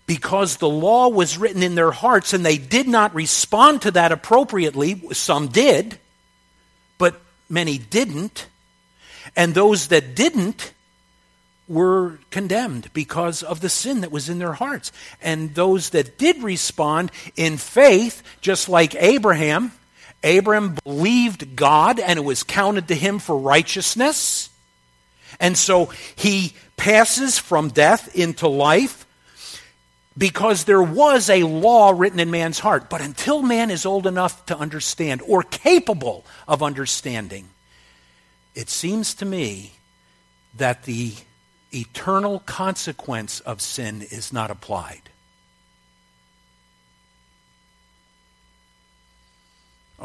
because 0.06 0.58
the 0.58 0.70
law 0.70 1.08
was 1.08 1.38
written 1.38 1.64
in 1.64 1.76
their 1.76 1.92
hearts 1.92 2.34
and 2.34 2.46
they 2.46 2.58
did 2.58 2.90
not 2.90 3.16
respond 3.16 3.84
to 3.84 3.92
that 3.92 4.12
appropriately. 4.12 5.02
Some 5.14 5.48
did, 5.48 5.98
but 6.98 7.22
many 7.48 7.78
didn't. 7.78 8.48
And 9.34 9.54
those 9.54 9.88
that 9.88 10.14
didn't 10.14 10.74
were 11.70 12.20
condemned 12.32 12.90
because 12.92 13.44
of 13.44 13.62
the 13.62 13.70
sin 13.70 14.02
that 14.02 14.12
was 14.12 14.28
in 14.28 14.40
their 14.40 14.54
hearts. 14.54 14.92
And 15.22 15.56
those 15.56 15.92
that 15.92 16.18
did 16.18 16.44
respond 16.44 17.14
in 17.38 17.56
faith, 17.56 18.22
just 18.42 18.68
like 18.68 18.94
Abraham, 18.96 19.72
Abram 20.24 20.78
believed 20.84 21.56
God 21.56 22.00
and 22.00 22.18
it 22.18 22.24
was 22.24 22.44
counted 22.44 22.88
to 22.90 22.96
him 22.96 23.20
for 23.20 23.38
righteousness. 23.38 24.50
And 25.40 25.58
so 25.58 25.86
he 26.16 26.54
passes 26.78 27.40
from 27.40 27.70
death 27.70 28.16
into 28.16 28.48
life 28.48 29.06
because 30.18 30.66
there 30.66 30.84
was 30.84 31.30
a 31.30 31.44
law 31.44 31.92
written 31.92 32.20
in 32.20 32.32
man's 32.32 32.60
heart. 32.60 32.90
But 32.90 33.02
until 33.02 33.42
man 33.42 33.72
is 33.72 33.86
old 33.86 34.06
enough 34.06 34.46
to 34.48 34.58
understand 34.58 35.22
or 35.28 35.44
capable 35.44 36.26
of 36.48 36.62
understanding, 36.62 37.50
it 38.54 38.70
seems 38.70 39.16
to 39.16 39.26
me 39.26 39.74
that 40.56 40.84
the 40.84 41.14
eternal 41.74 42.40
consequence 42.40 43.40
of 43.40 43.62
sin 43.62 44.02
is 44.02 44.34
not 44.34 44.52
applied. 44.52 45.11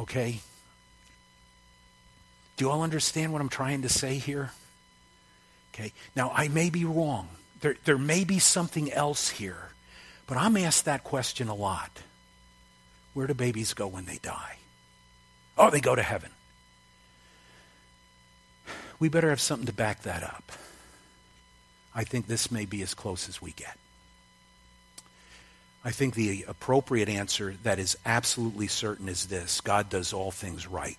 Okay? 0.09 0.41
Do 2.57 2.65
you 2.65 2.71
all 2.71 2.83
understand 2.83 3.33
what 3.33 3.43
I'm 3.43 3.49
trying 3.49 3.83
to 3.83 3.89
say 3.89 4.17
here? 4.17 4.53
Okay. 5.75 5.93
Now, 6.15 6.33
I 6.35 6.49
may 6.49 6.71
be 6.71 6.85
wrong. 6.85 7.29
There, 7.61 7.77
there 7.85 7.99
may 7.99 8.25
be 8.25 8.39
something 8.39 8.93
else 8.93 9.29
here. 9.29 9.71
But 10.27 10.39
I'm 10.39 10.57
asked 10.57 10.87
that 10.87 11.05
question 11.05 11.49
a 11.49 11.55
lot. 11.55 12.01
Where 13.15 13.27
do 13.27 13.35
babies 13.35 13.75
go 13.75 13.87
when 13.87 14.05
they 14.05 14.19
die? 14.23 14.57
Oh, 15.59 15.71
they 15.71 15.81
go 15.81 15.95
to 15.95 16.03
heaven. 16.03 16.31
We 18.99 19.09
better 19.09 19.31
have 19.31 19.41
something 19.41 19.67
to 19.67 19.73
back 19.73 20.03
that 20.03 20.23
up. 20.23 20.53
I 21.95 22.05
think 22.05 22.27
this 22.27 22.51
may 22.51 22.65
be 22.65 22.83
as 22.83 22.95
close 22.95 23.29
as 23.29 23.41
we 23.41 23.53
get. 23.53 23.77
I 25.87 25.93
think 25.93 26.17
the 26.17 26.45
appropriate 26.49 27.09
answer 27.09 27.55
that 27.63 27.79
is 27.79 27.97
absolutely 28.05 28.67
certain 28.67 29.09
is 29.09 29.27
this 29.27 29.61
God 29.61 29.89
does 29.89 30.13
all 30.13 30.33
things 30.33 30.67
right. 30.67 30.99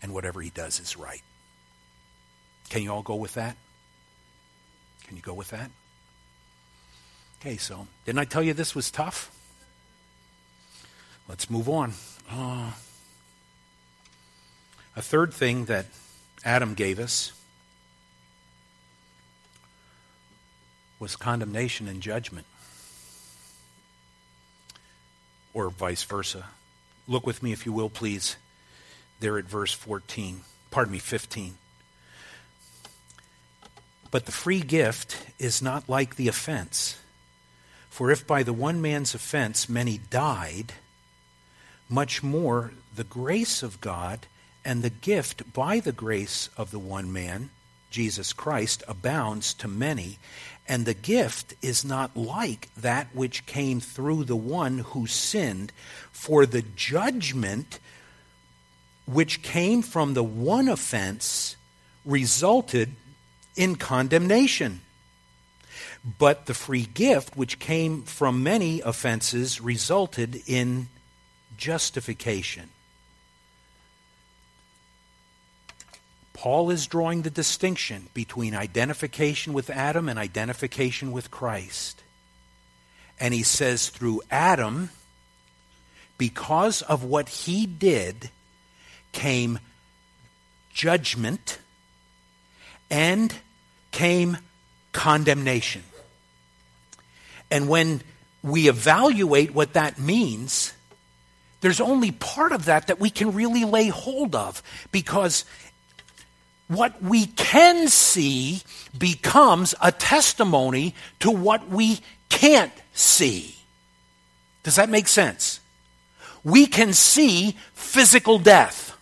and 0.00 0.14
whatever 0.14 0.40
he 0.40 0.48
does 0.48 0.80
is 0.80 0.96
right. 0.96 1.20
Can 2.70 2.82
you 2.82 2.90
all 2.90 3.02
go 3.02 3.16
with 3.16 3.34
that? 3.34 3.54
Can 5.06 5.16
you 5.16 5.22
go 5.22 5.34
with 5.34 5.50
that? 5.50 5.70
Okay, 7.42 7.58
so 7.58 7.86
didn't 8.06 8.18
I 8.18 8.24
tell 8.24 8.42
you 8.42 8.54
this 8.54 8.74
was 8.74 8.90
tough? 8.90 9.30
Let's 11.28 11.50
move 11.50 11.68
on. 11.68 11.92
Uh, 12.30 12.70
a 14.96 15.02
third 15.02 15.34
thing 15.34 15.66
that 15.66 15.84
Adam 16.46 16.72
gave 16.72 16.98
us 16.98 17.32
was 20.98 21.14
condemnation 21.14 21.88
and 21.88 22.00
judgment, 22.00 22.46
or 25.58 25.70
vice 25.70 26.04
versa. 26.04 26.46
Look 27.08 27.26
with 27.26 27.42
me, 27.42 27.52
if 27.52 27.66
you 27.66 27.72
will, 27.72 27.90
please, 27.90 28.36
there 29.18 29.38
at 29.38 29.46
verse 29.46 29.72
14. 29.72 30.42
Pardon 30.70 30.92
me, 30.92 30.98
15. 30.98 31.54
But 34.10 34.26
the 34.26 34.32
free 34.32 34.60
gift 34.60 35.16
is 35.38 35.60
not 35.60 35.88
like 35.88 36.14
the 36.14 36.28
offense. 36.28 37.00
For 37.90 38.10
if 38.10 38.26
by 38.26 38.44
the 38.44 38.52
one 38.52 38.80
man's 38.80 39.14
offense 39.14 39.68
many 39.68 39.98
died, 39.98 40.74
much 41.88 42.22
more 42.22 42.72
the 42.94 43.04
grace 43.04 43.62
of 43.62 43.80
God 43.80 44.26
and 44.64 44.82
the 44.82 44.90
gift 44.90 45.52
by 45.52 45.80
the 45.80 45.92
grace 45.92 46.50
of 46.56 46.70
the 46.70 46.78
one 46.78 47.12
man, 47.12 47.50
Jesus 47.90 48.32
Christ, 48.32 48.82
abounds 48.86 49.54
to 49.54 49.68
many. 49.68 50.18
And 50.66 50.84
the 50.84 50.94
gift 50.94 51.54
is 51.62 51.84
not 51.84 52.16
like 52.16 52.68
that 52.76 53.08
which 53.14 53.46
came 53.46 53.80
through 53.80 54.24
the 54.24 54.36
one 54.36 54.78
who 54.78 55.06
sinned, 55.06 55.72
for 56.12 56.44
the 56.44 56.62
judgment 56.76 57.78
which 59.06 59.42
came 59.42 59.80
from 59.80 60.12
the 60.12 60.22
one 60.22 60.68
offense 60.68 61.56
resulted 62.04 62.94
in 63.56 63.76
condemnation. 63.76 64.80
But 66.18 66.46
the 66.46 66.54
free 66.54 66.86
gift, 66.86 67.36
which 67.36 67.58
came 67.58 68.02
from 68.02 68.42
many 68.42 68.80
offenses, 68.80 69.60
resulted 69.60 70.42
in 70.46 70.88
justification. 71.56 72.70
Paul 76.38 76.70
is 76.70 76.86
drawing 76.86 77.22
the 77.22 77.30
distinction 77.30 78.10
between 78.14 78.54
identification 78.54 79.52
with 79.52 79.70
Adam 79.70 80.08
and 80.08 80.20
identification 80.20 81.10
with 81.10 81.32
Christ. 81.32 82.00
And 83.18 83.34
he 83.34 83.42
says, 83.42 83.88
through 83.88 84.22
Adam, 84.30 84.90
because 86.16 86.82
of 86.82 87.02
what 87.02 87.28
he 87.28 87.66
did, 87.66 88.30
came 89.10 89.58
judgment 90.72 91.58
and 92.88 93.34
came 93.90 94.38
condemnation. 94.92 95.82
And 97.50 97.68
when 97.68 98.00
we 98.44 98.68
evaluate 98.68 99.52
what 99.52 99.72
that 99.72 99.98
means, 99.98 100.72
there's 101.62 101.80
only 101.80 102.12
part 102.12 102.52
of 102.52 102.66
that 102.66 102.86
that 102.86 103.00
we 103.00 103.10
can 103.10 103.34
really 103.34 103.64
lay 103.64 103.88
hold 103.88 104.36
of 104.36 104.62
because 104.92 105.44
what 106.68 107.02
we 107.02 107.26
can 107.26 107.88
see 107.88 108.62
becomes 108.96 109.74
a 109.82 109.90
testimony 109.90 110.94
to 111.20 111.30
what 111.30 111.68
we 111.68 112.00
can't 112.28 112.72
see. 112.92 113.56
Does 114.62 114.76
that 114.76 114.90
make 114.90 115.08
sense? 115.08 115.60
We 116.44 116.66
can 116.66 116.92
see 116.92 117.56
physical 117.72 118.38
death. 118.38 118.96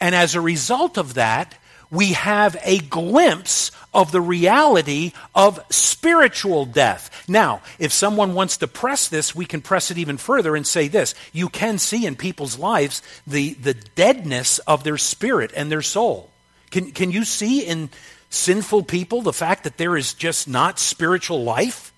And 0.00 0.14
as 0.14 0.34
a 0.34 0.40
result 0.40 0.96
of 0.96 1.14
that, 1.14 1.54
we 1.90 2.12
have 2.12 2.56
a 2.62 2.78
glimpse 2.78 3.70
of 3.94 4.12
the 4.12 4.20
reality 4.20 5.12
of 5.34 5.60
spiritual 5.70 6.66
death. 6.66 7.24
Now, 7.28 7.62
if 7.78 7.92
someone 7.92 8.34
wants 8.34 8.58
to 8.58 8.66
press 8.66 9.08
this, 9.08 9.34
we 9.34 9.46
can 9.46 9.62
press 9.62 9.90
it 9.90 9.98
even 9.98 10.18
further 10.18 10.54
and 10.54 10.66
say 10.66 10.88
this. 10.88 11.14
You 11.32 11.48
can 11.48 11.78
see 11.78 12.06
in 12.06 12.16
people's 12.16 12.58
lives 12.58 13.02
the, 13.26 13.54
the 13.54 13.74
deadness 13.74 14.58
of 14.60 14.84
their 14.84 14.98
spirit 14.98 15.52
and 15.56 15.70
their 15.72 15.82
soul. 15.82 16.30
Can, 16.70 16.92
can 16.92 17.10
you 17.10 17.24
see 17.24 17.60
in 17.60 17.88
sinful 18.30 18.82
people 18.84 19.22
the 19.22 19.32
fact 19.32 19.64
that 19.64 19.78
there 19.78 19.96
is 19.96 20.12
just 20.12 20.48
not 20.48 20.78
spiritual 20.78 21.42
life? 21.42 21.92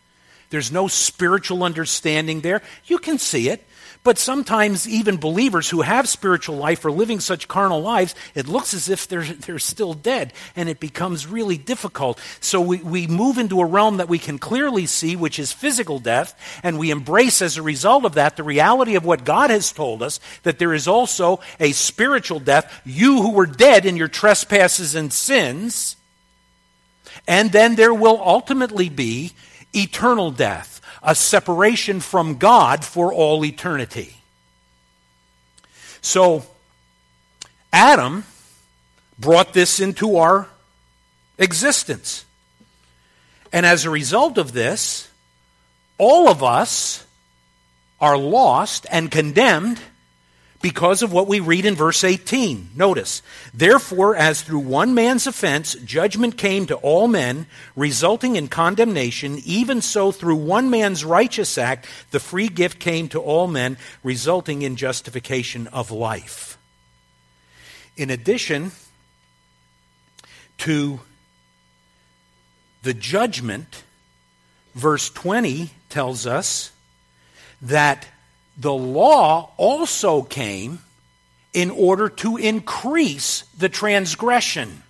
There's 0.51 0.73
no 0.73 0.89
spiritual 0.89 1.65
understanding 1.65 2.41
there. 2.41 2.63
You 2.87 2.99
can 2.99 3.19
see 3.19 3.49
it. 3.49 3.65
But 4.03 4.17
sometimes 4.17 4.89
even 4.89 5.19
believers 5.19 5.69
who 5.69 5.83
have 5.83 6.09
spiritual 6.09 6.57
life 6.57 6.87
are 6.87 6.91
living 6.91 7.21
such 7.21 7.49
carnal 7.49 7.83
lives, 7.83 8.15
it 8.35 8.49
looks 8.49 8.73
as 8.73 8.89
if 8.89 9.07
they're, 9.07 9.25
they're 9.25 9.59
still 9.59 9.93
dead, 9.93 10.33
and 10.57 10.71
it 10.71 10.81
becomes 10.81 11.27
really 11.27 11.59
difficult. 11.59 12.19
So 12.41 12.63
we, 12.63 12.79
we 12.79 13.07
move 13.07 13.37
into 13.37 13.61
a 13.61 13.67
realm 13.67 13.99
that 13.99 14.09
we 14.09 14.19
can 14.19 14.39
clearly 14.39 14.87
see, 14.87 15.17
which 15.17 15.39
is 15.39 15.53
physical 15.53 15.99
death, 15.99 16.35
and 16.63 16.79
we 16.79 16.91
embrace 16.91 17.43
as 17.43 17.59
a 17.59 17.63
result 17.63 18.07
of 18.07 18.15
that 18.15 18.39
the 18.39 18.43
reality 18.43 18.95
of 18.95 19.05
what 19.05 19.27
God 19.27 19.51
has 19.51 19.71
told 19.71 20.03
us, 20.03 20.19
that 20.45 20.59
there 20.59 20.73
is 20.73 20.89
also 20.89 21.41
a 21.59 21.73
spiritual 21.73 22.41
death. 22.41 22.81
You 22.87 23.21
who 23.21 23.33
were 23.33 23.47
dead 23.47 23.85
in 23.85 23.99
your 23.99 24.09
trespasses 24.09 24.95
and 24.95 25.13
sins, 25.13 25.97
and 27.29 27.53
then 27.53 27.75
there 27.75 27.93
will 27.93 28.19
ultimately 28.25 28.89
be 28.89 29.33
eternal 29.75 30.31
death 30.31 30.80
a 31.03 31.15
separation 31.15 32.01
from 32.01 32.37
God 32.37 32.85
for 32.85 33.13
all 33.13 33.45
eternity. 33.45 34.17
So, 36.03 36.45
Adam 37.73 38.25
brought 39.19 39.53
this 39.53 39.81
into 39.81 40.17
our 40.17 40.49
existence. 41.39 42.25
And 43.53 43.67
as 43.67 43.85
a 43.85 43.91
result 43.91 44.39
of 44.39 44.53
this, 44.53 45.09
all 45.99 46.29
of 46.29 46.43
us 46.43 47.05
are 48.01 48.17
lost 48.17 48.87
and 48.91 49.11
condemned 49.11 49.81
because 50.63 51.03
of 51.03 51.13
what 51.13 51.27
we 51.27 51.41
read 51.41 51.65
in 51.65 51.75
verse 51.75 52.05
18. 52.05 52.71
Notice, 52.75 53.23
therefore, 53.55 54.15
as 54.15 54.43
through 54.43 54.61
one 54.61 54.95
man's 54.95 55.27
offense 55.27 55.75
judgment 55.85 56.37
came 56.37 56.67
to 56.67 56.77
all 56.77 57.09
men, 57.09 57.47
resulting 57.75 58.37
in 58.37 58.49
condemnation, 58.49 59.39
even 59.45 59.81
so 59.81 60.13
through 60.13 60.37
one 60.37 60.69
man's 60.69 61.05
righteous 61.05 61.57
act 61.57 61.87
the 62.11 62.21
free 62.21 62.49
gift 62.49 62.79
came 62.79 63.09
to 63.09 63.21
all 63.21 63.47
men, 63.47 63.79
resulting 64.03 64.63
in 64.63 64.77
justification 64.77 65.67
of 65.69 65.91
life. 65.91 66.59
In 67.97 68.11
addition 68.11 68.73
to 70.59 71.01
the 72.83 72.95
judgment, 72.95 73.83
verse 74.75 75.09
20 75.11 75.71
tells 75.89 76.27
us 76.27 76.71
that 77.63 78.07
the 78.57 78.73
law 78.73 79.53
also 79.57 80.23
came 80.23 80.81
in 81.53 81.71
order 81.71 82.09
to 82.09 82.37
increase 82.37 83.45
the 83.57 83.69
transgression. 83.69 84.83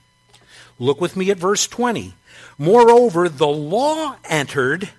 Look 0.79 1.01
with 1.01 1.17
me 1.17 1.31
at 1.31 1.39
verse 1.39 1.67
20. 1.67 2.15
Moreover, 2.59 3.29
the 3.29 3.49
law 3.49 4.17
entered 4.25 4.91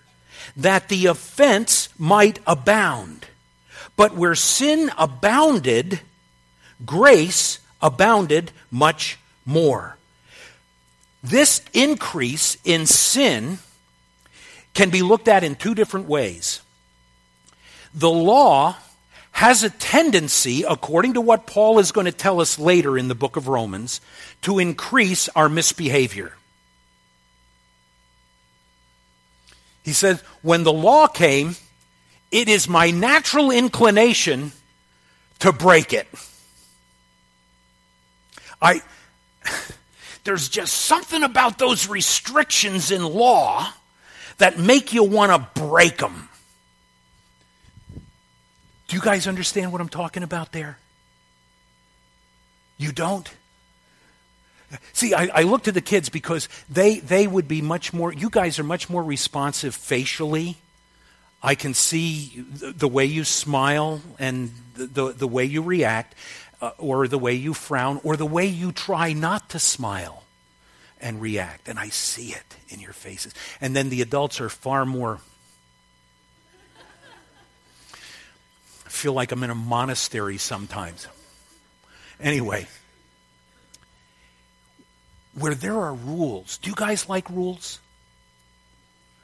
that 0.55 0.89
the 0.89 1.05
offense 1.05 1.89
might 1.97 2.39
abound. 2.47 3.27
But 3.95 4.15
where 4.15 4.35
sin 4.35 4.91
abounded, 4.97 6.01
grace 6.85 7.59
abounded 7.81 8.51
much 8.69 9.17
more. 9.45 9.97
This 11.23 11.61
increase 11.73 12.57
in 12.63 12.85
sin 12.85 13.59
can 14.73 14.89
be 14.89 15.01
looked 15.01 15.27
at 15.27 15.43
in 15.43 15.55
two 15.55 15.75
different 15.75 16.07
ways. 16.07 16.61
The 17.93 18.09
law 18.09 18.75
has 19.31 19.63
a 19.63 19.69
tendency, 19.69 20.63
according 20.63 21.13
to 21.13 21.21
what 21.21 21.47
Paul 21.47 21.79
is 21.79 21.91
going 21.91 22.05
to 22.05 22.11
tell 22.11 22.41
us 22.41 22.59
later 22.59 22.97
in 22.97 23.07
the 23.07 23.15
book 23.15 23.37
of 23.37 23.47
Romans, 23.47 24.01
to 24.43 24.59
increase 24.59 25.29
our 25.29 25.49
misbehavior. 25.49 26.33
He 29.83 29.93
says, 29.93 30.21
When 30.41 30.63
the 30.63 30.73
law 30.73 31.07
came, 31.07 31.55
it 32.31 32.47
is 32.47 32.67
my 32.67 32.91
natural 32.91 33.51
inclination 33.51 34.51
to 35.39 35.51
break 35.51 35.91
it. 35.91 36.07
I, 38.61 38.81
there's 40.23 40.49
just 40.49 40.73
something 40.73 41.23
about 41.23 41.57
those 41.57 41.89
restrictions 41.89 42.91
in 42.91 43.03
law 43.03 43.73
that 44.37 44.59
make 44.59 44.93
you 44.93 45.03
want 45.03 45.31
to 45.31 45.61
break 45.61 45.97
them. 45.97 46.29
Do 48.91 48.97
you 48.97 49.01
guys 49.01 49.25
understand 49.25 49.71
what 49.71 49.79
I'm 49.79 49.87
talking 49.87 50.21
about 50.21 50.51
there? 50.51 50.77
You 52.77 52.91
don't? 52.91 53.31
See, 54.91 55.13
I, 55.13 55.29
I 55.33 55.41
look 55.43 55.63
to 55.63 55.71
the 55.71 55.79
kids 55.79 56.09
because 56.09 56.49
they, 56.69 56.99
they 56.99 57.25
would 57.25 57.47
be 57.47 57.61
much 57.61 57.93
more, 57.93 58.11
you 58.11 58.29
guys 58.29 58.59
are 58.59 58.65
much 58.65 58.89
more 58.89 59.01
responsive 59.01 59.75
facially. 59.75 60.57
I 61.41 61.55
can 61.55 61.73
see 61.73 62.43
the 62.49 62.89
way 62.89 63.05
you 63.05 63.23
smile 63.23 64.01
and 64.19 64.51
the, 64.73 64.87
the, 64.87 65.13
the 65.13 65.27
way 65.27 65.45
you 65.45 65.61
react, 65.61 66.13
uh, 66.61 66.71
or 66.77 67.07
the 67.07 67.17
way 67.17 67.35
you 67.35 67.53
frown, 67.53 68.01
or 68.03 68.17
the 68.17 68.25
way 68.25 68.45
you 68.45 68.73
try 68.73 69.13
not 69.13 69.51
to 69.51 69.59
smile 69.59 70.25
and 70.99 71.21
react. 71.21 71.69
And 71.69 71.79
I 71.79 71.87
see 71.87 72.33
it 72.33 72.57
in 72.67 72.81
your 72.81 72.91
faces. 72.91 73.33
And 73.61 73.73
then 73.73 73.87
the 73.87 74.01
adults 74.01 74.41
are 74.41 74.49
far 74.49 74.85
more. 74.85 75.21
Feel 79.01 79.13
like 79.13 79.31
I'm 79.31 79.43
in 79.43 79.49
a 79.49 79.55
monastery 79.55 80.37
sometimes. 80.37 81.07
Anyway, 82.19 82.67
where 85.33 85.55
there 85.55 85.75
are 85.75 85.95
rules, 85.95 86.59
do 86.59 86.69
you 86.69 86.75
guys 86.75 87.09
like 87.09 87.27
rules? 87.31 87.79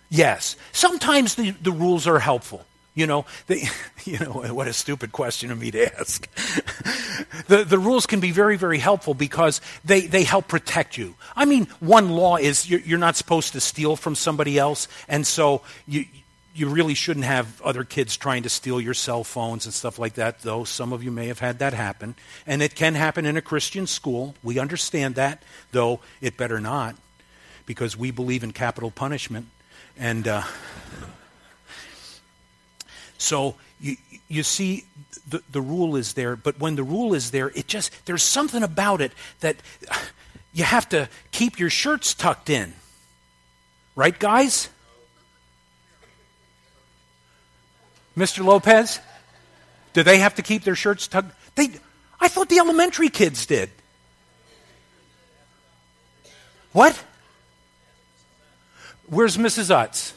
Yes. 0.09 0.55
Sometimes 0.71 1.35
the, 1.35 1.51
the 1.51 1.71
rules 1.71 2.07
are 2.07 2.17
helpful. 2.17 2.65
You 2.95 3.05
know, 3.05 3.25
they, 3.45 3.65
you 4.05 4.17
know, 4.17 4.31
what 4.51 4.67
a 4.67 4.73
stupid 4.73 5.11
question 5.11 5.51
of 5.51 5.59
me 5.59 5.69
to 5.69 5.99
ask. 5.99 6.27
the, 7.47 7.63
the 7.63 7.77
rules 7.77 8.07
can 8.07 8.19
be 8.19 8.31
very, 8.31 8.57
very 8.57 8.79
helpful 8.79 9.13
because 9.13 9.61
they, 9.85 10.07
they 10.07 10.23
help 10.23 10.47
protect 10.47 10.97
you. 10.97 11.13
I 11.35 11.45
mean, 11.45 11.67
one 11.79 12.09
law 12.09 12.37
is 12.37 12.67
you're, 12.67 12.79
you're 12.79 12.97
not 12.97 13.15
supposed 13.15 13.53
to 13.53 13.59
steal 13.59 13.95
from 13.95 14.15
somebody 14.15 14.57
else, 14.57 14.87
and 15.07 15.27
so 15.27 15.61
you, 15.85 16.05
you 16.57 16.67
really 16.67 16.95
shouldn't 16.95 17.25
have 17.25 17.61
other 17.61 17.83
kids 17.83 18.17
trying 18.17 18.41
to 18.41 18.49
steal 18.49 18.81
your 18.81 18.95
cell 18.95 19.23
phones 19.23 19.65
and 19.65 19.73
stuff 19.73 19.99
like 19.99 20.15
that, 20.15 20.41
though 20.41 20.63
some 20.63 20.91
of 20.91 21.03
you 21.03 21.11
may 21.11 21.27
have 21.27 21.37
had 21.37 21.59
that 21.59 21.73
happen. 21.73 22.15
And 22.47 22.63
it 22.63 22.73
can 22.73 22.95
happen 22.95 23.27
in 23.27 23.37
a 23.37 23.41
Christian 23.41 23.85
school. 23.85 24.33
We 24.41 24.57
understand 24.57 25.15
that, 25.15 25.43
though 25.71 25.99
it 26.19 26.35
better 26.35 26.59
not, 26.59 26.95
because 27.67 27.95
we 27.95 28.09
believe 28.09 28.43
in 28.43 28.53
capital 28.53 28.89
punishment. 28.89 29.47
And 29.99 30.27
uh, 30.27 30.43
so 33.19 33.55
you, 33.79 33.97
you 34.27 34.41
see, 34.41 34.85
the, 35.29 35.43
the 35.51 35.61
rule 35.61 35.95
is 35.95 36.13
there, 36.13 36.35
but 36.35 36.59
when 36.59 36.75
the 36.75 36.83
rule 36.83 37.13
is 37.13 37.29
there, 37.29 37.49
it 37.49 37.67
just, 37.67 37.91
there's 38.07 38.23
something 38.23 38.63
about 38.63 38.99
it 38.99 39.11
that 39.41 39.57
you 40.53 40.63
have 40.63 40.89
to 40.89 41.07
keep 41.31 41.59
your 41.59 41.69
shirts 41.69 42.15
tucked 42.15 42.49
in. 42.49 42.73
Right, 43.95 44.17
guys? 44.17 44.69
Mr. 48.17 48.43
Lopez? 48.43 48.99
Do 49.93 50.03
they 50.03 50.17
have 50.17 50.35
to 50.35 50.41
keep 50.41 50.63
their 50.63 50.75
shirts 50.75 51.07
tucked? 51.07 51.31
They, 51.55 51.69
I 52.19 52.27
thought 52.27 52.49
the 52.49 52.57
elementary 52.57 53.09
kids 53.09 53.45
did. 53.45 53.69
What? 56.71 57.01
Where's 59.07 59.37
Mrs. 59.37 59.69
Utz? 59.69 60.13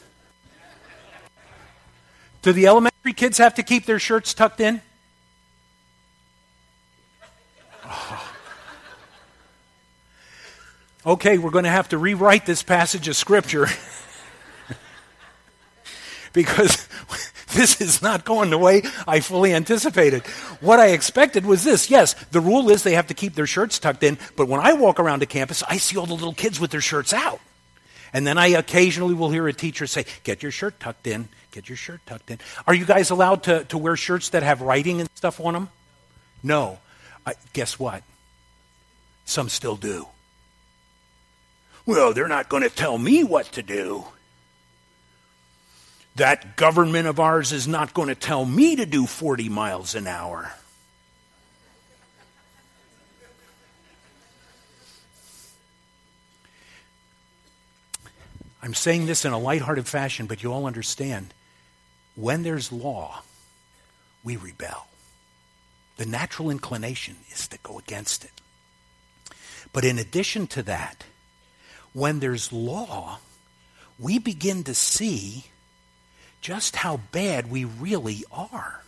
Do 2.41 2.51
the 2.51 2.67
elementary 2.67 3.13
kids 3.13 3.37
have 3.37 3.55
to 3.55 3.63
keep 3.63 3.85
their 3.85 3.99
shirts 3.99 4.33
tucked 4.33 4.59
in? 4.59 4.81
Oh. 7.85 8.33
Okay, 11.05 11.37
we're 11.37 11.51
going 11.51 11.63
to 11.63 11.69
have 11.71 11.89
to 11.89 11.97
rewrite 11.97 12.45
this 12.45 12.63
passage 12.63 13.07
of 13.07 13.15
Scripture 13.15 13.67
because 16.33 16.87
this 17.53 17.81
is 17.81 18.01
not 18.01 18.25
going 18.25 18.49
the 18.49 18.57
way 18.57 18.83
I 19.07 19.19
fully 19.19 19.53
anticipated. 19.53 20.25
What 20.59 20.79
I 20.79 20.87
expected 20.87 21.45
was 21.45 21.63
this 21.63 21.89
yes, 21.89 22.13
the 22.31 22.41
rule 22.41 22.69
is 22.69 22.83
they 22.83 22.93
have 22.93 23.07
to 23.07 23.13
keep 23.13 23.35
their 23.35 23.47
shirts 23.47 23.79
tucked 23.79 24.03
in, 24.03 24.17
but 24.35 24.47
when 24.47 24.59
I 24.59 24.73
walk 24.73 24.99
around 24.99 25.21
the 25.21 25.25
campus, 25.25 25.63
I 25.67 25.77
see 25.77 25.97
all 25.97 26.05
the 26.05 26.13
little 26.13 26.33
kids 26.33 26.59
with 26.59 26.71
their 26.71 26.81
shirts 26.81 27.13
out. 27.13 27.39
And 28.13 28.27
then 28.27 28.37
I 28.37 28.47
occasionally 28.47 29.13
will 29.13 29.29
hear 29.29 29.47
a 29.47 29.53
teacher 29.53 29.87
say, 29.87 30.05
Get 30.23 30.43
your 30.43 30.51
shirt 30.51 30.79
tucked 30.79 31.07
in, 31.07 31.29
get 31.51 31.69
your 31.69 31.77
shirt 31.77 32.01
tucked 32.05 32.29
in. 32.31 32.39
Are 32.67 32.73
you 32.73 32.85
guys 32.85 33.09
allowed 33.09 33.43
to, 33.43 33.63
to 33.65 33.77
wear 33.77 33.95
shirts 33.95 34.29
that 34.29 34.43
have 34.43 34.61
writing 34.61 34.99
and 34.99 35.09
stuff 35.15 35.39
on 35.39 35.53
them? 35.53 35.69
No. 36.43 36.79
I, 37.25 37.33
guess 37.53 37.79
what? 37.79 38.03
Some 39.25 39.49
still 39.49 39.75
do. 39.75 40.07
Well, 41.85 42.13
they're 42.13 42.27
not 42.27 42.49
going 42.49 42.63
to 42.63 42.69
tell 42.69 42.97
me 42.97 43.23
what 43.23 43.45
to 43.53 43.63
do. 43.63 44.05
That 46.15 46.55
government 46.57 47.07
of 47.07 47.19
ours 47.19 47.51
is 47.51 47.67
not 47.67 47.93
going 47.93 48.09
to 48.09 48.15
tell 48.15 48.45
me 48.45 48.75
to 48.75 48.85
do 48.85 49.05
40 49.05 49.49
miles 49.49 49.95
an 49.95 50.07
hour. 50.07 50.51
I'm 58.63 58.73
saying 58.73 59.07
this 59.07 59.25
in 59.25 59.31
a 59.31 59.39
lighthearted 59.39 59.87
fashion, 59.87 60.27
but 60.27 60.43
you 60.43 60.53
all 60.53 60.67
understand. 60.67 61.33
When 62.15 62.43
there's 62.43 62.71
law, 62.71 63.23
we 64.23 64.35
rebel. 64.35 64.87
The 65.97 66.05
natural 66.05 66.49
inclination 66.49 67.17
is 67.31 67.47
to 67.47 67.57
go 67.63 67.79
against 67.79 68.23
it. 68.23 68.31
But 69.73 69.85
in 69.85 69.97
addition 69.97 70.47
to 70.47 70.63
that, 70.63 71.03
when 71.93 72.19
there's 72.19 72.53
law, 72.53 73.19
we 73.97 74.19
begin 74.19 74.63
to 74.65 74.73
see 74.73 75.45
just 76.41 76.75
how 76.75 76.97
bad 77.11 77.49
we 77.49 77.65
really 77.65 78.23
are. 78.31 78.81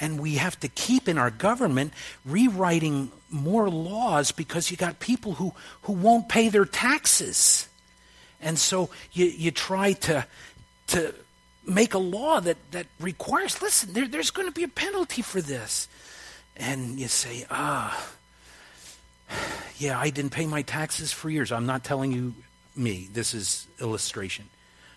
And 0.00 0.20
we 0.20 0.34
have 0.34 0.58
to 0.60 0.68
keep 0.68 1.08
in 1.08 1.16
our 1.16 1.30
government 1.30 1.92
rewriting 2.24 3.10
more 3.30 3.70
laws 3.70 4.32
because 4.32 4.70
you 4.70 4.76
got 4.76 5.00
people 5.00 5.34
who, 5.34 5.54
who 5.82 5.92
won't 5.92 6.28
pay 6.28 6.48
their 6.48 6.66
taxes. 6.66 7.68
And 8.40 8.58
so 8.58 8.90
you, 9.12 9.26
you 9.26 9.50
try 9.50 9.92
to, 9.92 10.26
to 10.88 11.14
make 11.66 11.94
a 11.94 11.98
law 11.98 12.40
that, 12.40 12.58
that 12.72 12.86
requires 13.00 13.62
listen, 13.62 13.92
there, 13.92 14.06
there's 14.06 14.30
going 14.30 14.48
to 14.48 14.54
be 14.54 14.64
a 14.64 14.68
penalty 14.68 15.22
for 15.22 15.40
this. 15.40 15.88
And 16.56 16.98
you 17.00 17.08
say, 17.08 17.46
ah, 17.50 18.08
yeah, 19.78 19.98
I 19.98 20.10
didn't 20.10 20.30
pay 20.30 20.46
my 20.46 20.62
taxes 20.62 21.12
for 21.12 21.30
years. 21.30 21.52
I'm 21.52 21.66
not 21.66 21.84
telling 21.84 22.12
you 22.12 22.34
me, 22.74 23.08
this 23.12 23.34
is 23.34 23.66
illustration. 23.80 24.46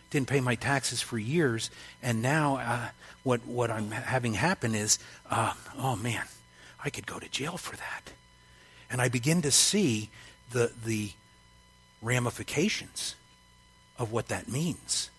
Didn't 0.09 0.27
pay 0.27 0.41
my 0.41 0.55
taxes 0.55 1.01
for 1.01 1.17
years, 1.17 1.69
and 2.01 2.21
now 2.21 2.57
uh, 2.57 2.87
what, 3.23 3.45
what 3.45 3.69
I'm 3.69 3.91
having 3.91 4.33
happen 4.33 4.73
is, 4.73 4.97
uh, 5.29 5.53
oh 5.77 5.95
man, 5.95 6.25
I 6.83 6.89
could 6.89 7.05
go 7.05 7.19
to 7.19 7.29
jail 7.29 7.57
for 7.57 7.75
that. 7.75 8.11
And 8.89 9.01
I 9.01 9.09
begin 9.09 9.41
to 9.43 9.51
see 9.51 10.09
the, 10.51 10.71
the 10.83 11.11
ramifications 12.01 13.15
of 13.97 14.11
what 14.11 14.29
that 14.29 14.47
means. 14.47 15.09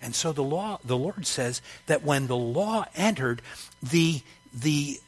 And 0.00 0.14
so 0.14 0.32
the 0.32 0.44
law, 0.44 0.78
the 0.84 0.96
Lord 0.96 1.26
says 1.26 1.62
that 1.86 2.04
when 2.04 2.26
the 2.26 2.36
law 2.36 2.84
entered, 2.94 3.40
the, 3.82 4.20
the 4.52 5.00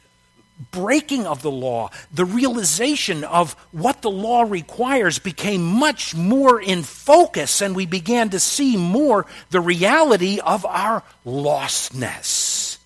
breaking 0.71 1.25
of 1.25 1.41
the 1.41 1.51
law, 1.51 1.89
the 2.13 2.25
realization 2.25 3.23
of 3.23 3.53
what 3.71 4.01
the 4.01 4.09
law 4.09 4.41
requires 4.41 5.19
became 5.19 5.63
much 5.63 6.15
more 6.15 6.61
in 6.61 6.83
focus, 6.83 7.61
and 7.61 7.75
we 7.75 7.85
began 7.85 8.29
to 8.31 8.39
see 8.39 8.75
more 8.77 9.25
the 9.49 9.61
reality 9.61 10.39
of 10.39 10.65
our 10.65 11.03
lostness. 11.25 12.77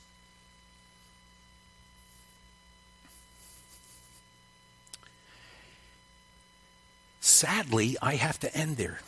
Sadly, 7.20 7.98
I 8.02 8.16
have 8.16 8.40
to 8.42 8.56
end 8.56 8.78
there. 8.78 9.00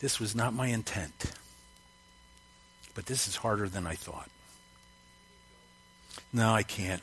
This 0.00 0.18
was 0.18 0.34
not 0.34 0.54
my 0.54 0.68
intent. 0.68 1.32
But 2.94 3.06
this 3.06 3.28
is 3.28 3.36
harder 3.36 3.68
than 3.68 3.86
I 3.86 3.94
thought. 3.94 4.28
No, 6.32 6.52
I 6.52 6.62
can't. 6.62 7.02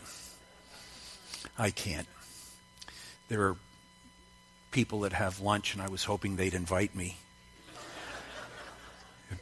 I 1.58 1.72
can't. 1.72 2.08
There 3.30 3.41
are 3.43 3.58
people 4.71 5.02
that 5.02 5.13
have 5.13 5.40
lunch, 5.40 5.73
and 5.73 5.82
I 5.82 5.90
was 5.90 6.04
hoping 6.04 6.36
they'd 6.36 6.54
invite 6.54 6.96
me 6.96 7.17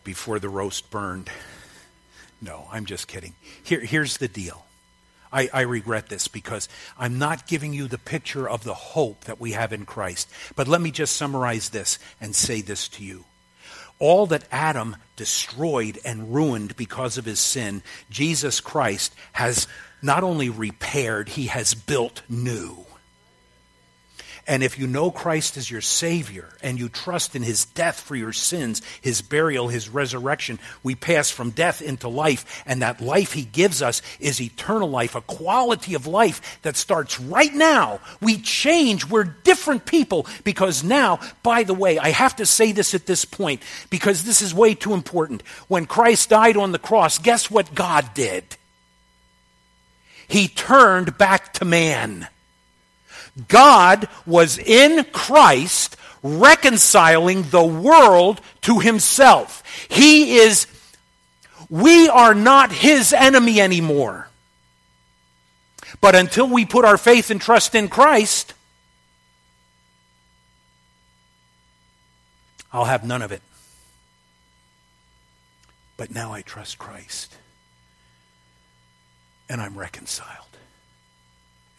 before 0.03 0.39
the 0.39 0.49
roast 0.49 0.89
burned. 0.89 1.29
No, 2.41 2.67
I'm 2.71 2.85
just 2.85 3.07
kidding. 3.07 3.35
Here, 3.63 3.79
here's 3.79 4.17
the 4.17 4.27
deal. 4.27 4.65
I, 5.31 5.49
I, 5.53 5.61
regret 5.61 6.07
this 6.07 6.27
because 6.29 6.69
I'm 6.97 7.19
not 7.19 7.47
giving 7.47 7.73
you 7.73 7.87
the 7.87 7.97
picture 7.97 8.47
of 8.47 8.63
the 8.63 8.73
hope 8.73 9.25
that 9.25 9.39
we 9.39 9.51
have 9.51 9.73
in 9.73 9.85
Christ. 9.85 10.29
But 10.55 10.67
let 10.67 10.79
me 10.79 10.91
just 10.91 11.15
summarize 11.17 11.69
this 11.69 11.99
and 12.21 12.33
say 12.33 12.61
this 12.61 12.87
to 12.89 13.03
you. 13.03 13.25
All 13.99 14.25
that 14.27 14.45
Adam 14.51 14.97
destroyed 15.15 15.99
and 16.03 16.33
ruined 16.33 16.75
because 16.75 17.17
of 17.17 17.25
his 17.25 17.39
sin, 17.39 17.81
Jesus 18.09 18.59
Christ 18.59 19.13
has 19.33 19.67
not 20.01 20.23
only 20.23 20.49
repaired, 20.49 21.29
he 21.29 21.47
has 21.47 21.73
built 21.73 22.21
new. 22.29 22.85
And 24.47 24.61
if 24.61 24.77
you 24.77 24.85
know 24.85 25.09
Christ 25.09 25.57
as 25.57 25.71
your 25.71 25.81
Savior 25.81 26.47
and 26.61 26.77
you 26.77 26.87
trust 26.87 27.35
in 27.35 27.41
His 27.41 27.65
death 27.65 27.99
for 27.99 28.15
your 28.15 28.33
sins, 28.33 28.83
His 29.01 29.23
burial, 29.23 29.69
His 29.69 29.89
resurrection, 29.89 30.59
we 30.83 30.93
pass 30.93 31.31
from 31.31 31.49
death 31.49 31.81
into 31.81 32.09
life. 32.09 32.63
And 32.67 32.83
that 32.83 33.01
life 33.01 33.33
He 33.33 33.43
gives 33.43 33.81
us 33.81 34.03
is 34.19 34.39
eternal 34.39 34.89
life, 34.89 35.15
a 35.15 35.21
quality 35.21 35.95
of 35.95 36.05
life 36.05 36.59
that 36.61 36.75
starts 36.75 37.19
right 37.19 37.53
now. 37.53 38.01
We 38.21 38.37
change. 38.37 39.09
We're 39.09 39.23
different 39.23 39.85
people 39.85 40.27
because 40.43 40.83
now, 40.83 41.19
by 41.41 41.63
the 41.63 41.73
way, 41.73 41.97
I 41.97 42.09
have 42.09 42.35
to 42.35 42.45
say 42.45 42.71
this 42.71 42.93
at 42.93 43.07
this 43.07 43.25
point 43.25 43.63
because 43.89 44.25
this 44.25 44.43
is 44.43 44.53
way 44.53 44.75
too 44.75 44.93
important. 44.93 45.41
When 45.67 45.87
Christ 45.87 46.29
died 46.29 46.55
on 46.55 46.71
the 46.71 46.77
cross, 46.77 47.17
guess 47.17 47.49
what 47.49 47.73
God 47.73 48.13
did? 48.13 48.43
He 50.27 50.47
turned 50.47 51.17
back 51.17 51.53
to 51.53 51.65
man. 51.65 52.27
God 53.47 54.07
was 54.25 54.57
in 54.57 55.05
Christ 55.11 55.97
reconciling 56.23 57.43
the 57.43 57.65
world 57.65 58.41
to 58.61 58.79
himself. 58.79 59.63
He 59.89 60.37
is, 60.37 60.67
we 61.69 62.09
are 62.09 62.33
not 62.33 62.71
his 62.71 63.13
enemy 63.13 63.61
anymore. 63.61 64.29
But 66.01 66.15
until 66.15 66.47
we 66.47 66.65
put 66.65 66.85
our 66.85 66.97
faith 66.97 67.29
and 67.29 67.39
trust 67.39 67.75
in 67.75 67.89
Christ, 67.89 68.53
I'll 72.71 72.85
have 72.85 73.05
none 73.05 73.21
of 73.21 73.31
it. 73.31 73.41
But 75.97 76.11
now 76.11 76.33
I 76.33 76.41
trust 76.41 76.77
Christ. 76.77 77.37
And 79.47 79.61
I'm 79.61 79.77
reconciled 79.77 80.44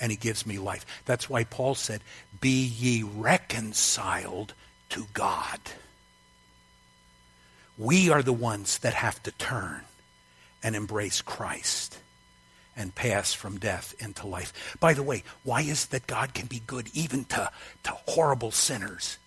and 0.01 0.11
he 0.11 0.17
gives 0.17 0.47
me 0.47 0.59
life. 0.59 0.85
That's 1.05 1.29
why 1.29 1.45
Paul 1.45 1.75
said, 1.75 2.01
Be 2.41 2.65
ye 2.65 3.03
reconciled 3.03 4.55
to 4.91 5.07
God. 5.13 5.61
We 7.79 8.11
are 8.11 8.23
the 8.23 8.33
ones 8.33 8.79
that 8.79 8.95
have 8.95 9.23
to 9.25 9.33
turn 9.33 9.83
and 10.63 10.75
embrace 10.75 11.21
Christ 11.21 11.99
and 12.77 12.95
pass 12.95 13.33
from 13.33 13.59
death 13.59 13.95
into 13.99 14.27
life. 14.27 14.77
By 14.81 14.93
the 14.93 15.03
way, 15.03 15.23
why 15.43 15.63
is 15.63 15.85
it 15.85 15.91
that 15.91 16.07
God 16.07 16.35
can 16.35 16.47
be 16.47 16.63
good 16.67 16.91
even 16.93 17.25
to, 17.27 17.51
to 17.85 17.91
horrible 18.07 18.51
sinners? 18.51 19.19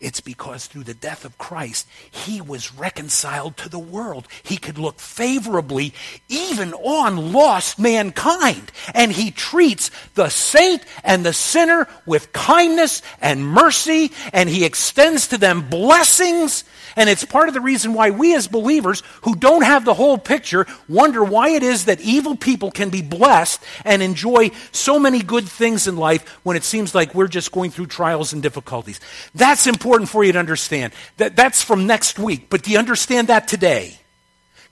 It's 0.00 0.20
because 0.20 0.66
through 0.66 0.84
the 0.84 0.94
death 0.94 1.24
of 1.24 1.38
Christ, 1.38 1.88
he 2.10 2.40
was 2.40 2.74
reconciled 2.74 3.56
to 3.58 3.68
the 3.68 3.78
world. 3.78 4.28
He 4.42 4.56
could 4.56 4.78
look 4.78 5.00
favorably 5.00 5.92
even 6.28 6.72
on 6.74 7.32
lost 7.32 7.78
mankind. 7.78 8.70
And 8.94 9.12
he 9.12 9.30
treats 9.30 9.90
the 10.14 10.28
saint 10.28 10.82
and 11.02 11.24
the 11.24 11.32
sinner 11.32 11.88
with 12.06 12.32
kindness 12.32 13.02
and 13.20 13.46
mercy, 13.46 14.12
and 14.32 14.48
he 14.48 14.64
extends 14.64 15.28
to 15.28 15.38
them 15.38 15.68
blessings 15.68 16.64
and 16.98 17.08
it's 17.08 17.24
part 17.24 17.46
of 17.46 17.54
the 17.54 17.60
reason 17.60 17.94
why 17.94 18.10
we 18.10 18.34
as 18.34 18.48
believers 18.48 19.04
who 19.22 19.36
don't 19.36 19.62
have 19.62 19.84
the 19.84 19.94
whole 19.94 20.18
picture 20.18 20.66
wonder 20.88 21.22
why 21.22 21.50
it 21.50 21.62
is 21.62 21.84
that 21.84 22.00
evil 22.00 22.36
people 22.36 22.72
can 22.72 22.90
be 22.90 23.02
blessed 23.02 23.62
and 23.84 24.02
enjoy 24.02 24.50
so 24.72 24.98
many 24.98 25.22
good 25.22 25.48
things 25.48 25.86
in 25.86 25.96
life 25.96 26.28
when 26.42 26.56
it 26.56 26.64
seems 26.64 26.96
like 26.96 27.14
we're 27.14 27.28
just 27.28 27.52
going 27.52 27.70
through 27.70 27.86
trials 27.86 28.32
and 28.32 28.42
difficulties. 28.42 28.98
That's 29.32 29.68
important 29.88 30.10
for 30.10 30.22
you 30.22 30.32
to 30.32 30.38
understand. 30.38 30.92
That, 31.16 31.34
that's 31.34 31.62
from 31.62 31.86
next 31.86 32.18
week. 32.18 32.50
But 32.50 32.62
do 32.62 32.70
you 32.70 32.78
understand 32.78 33.28
that 33.28 33.48
today? 33.48 33.98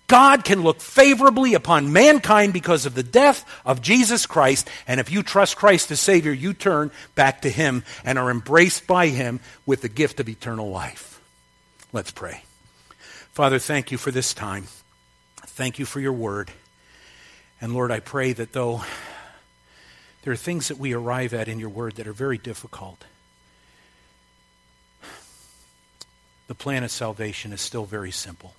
God 0.09 0.45
can 0.45 0.63
look 0.63 0.81
favorably 0.81 1.55
upon 1.55 1.93
mankind 1.93 2.53
because 2.53 2.85
of 2.85 2.95
the 2.95 3.03
death 3.03 3.45
of 3.65 3.81
Jesus 3.81 4.27
Christ. 4.27 4.69
And 4.87 5.01
if 5.01 5.11
you 5.11 5.23
trust 5.23 5.57
Christ 5.57 5.91
as 5.91 5.99
Savior, 5.99 6.33
you 6.33 6.53
turn 6.53 6.91
back 7.15 7.43
to 7.43 7.51
Him 7.51 7.83
and 8.05 8.19
are 8.19 8.31
embraced 8.31 8.87
by 8.87 9.09
Him 9.09 9.41
with 9.65 9.81
the 9.81 9.89
gift 9.89 10.21
of 10.21 10.29
eternal 10.29 10.69
life. 10.69 11.21
Let's 11.93 12.11
pray. 12.11 12.43
Father, 13.33 13.59
thank 13.59 13.91
you 13.91 13.99
for 13.99 14.11
this 14.11 14.35
time. 14.35 14.67
Thank 15.39 15.79
you 15.79 15.87
for 15.87 15.99
your 15.99 16.13
word. 16.13 16.51
And 17.61 17.73
Lord, 17.73 17.91
I 17.91 18.01
pray 18.01 18.35
that 18.35 18.53
though 18.53 18.83
there 20.23 20.33
are 20.33 20.37
things 20.37 20.69
that 20.69 20.79
we 20.79 20.93
arrive 20.93 21.33
at 21.33 21.49
in 21.49 21.59
your 21.59 21.71
word 21.71 21.97
that 21.97 22.07
are 22.07 22.13
very 22.13 22.39
difficult, 22.39 23.05
the 26.47 26.55
plan 26.55 26.85
of 26.85 26.91
salvation 26.91 27.53
is 27.53 27.61
still 27.61 27.85
very 27.85 28.11
simple. 28.11 28.55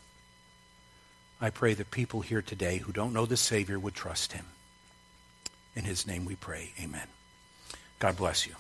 I 1.39 1.49
pray 1.49 1.73
that 1.75 1.91
people 1.91 2.21
here 2.21 2.41
today 2.41 2.77
who 2.77 2.91
don't 2.91 3.13
know 3.13 3.25
the 3.25 3.37
Savior 3.37 3.77
would 3.79 3.93
trust 3.93 4.33
him. 4.33 4.45
In 5.75 5.85
his 5.85 6.07
name 6.07 6.25
we 6.25 6.35
pray. 6.35 6.71
Amen. 6.81 7.07
God 7.99 8.17
bless 8.17 8.47
you. 8.47 8.53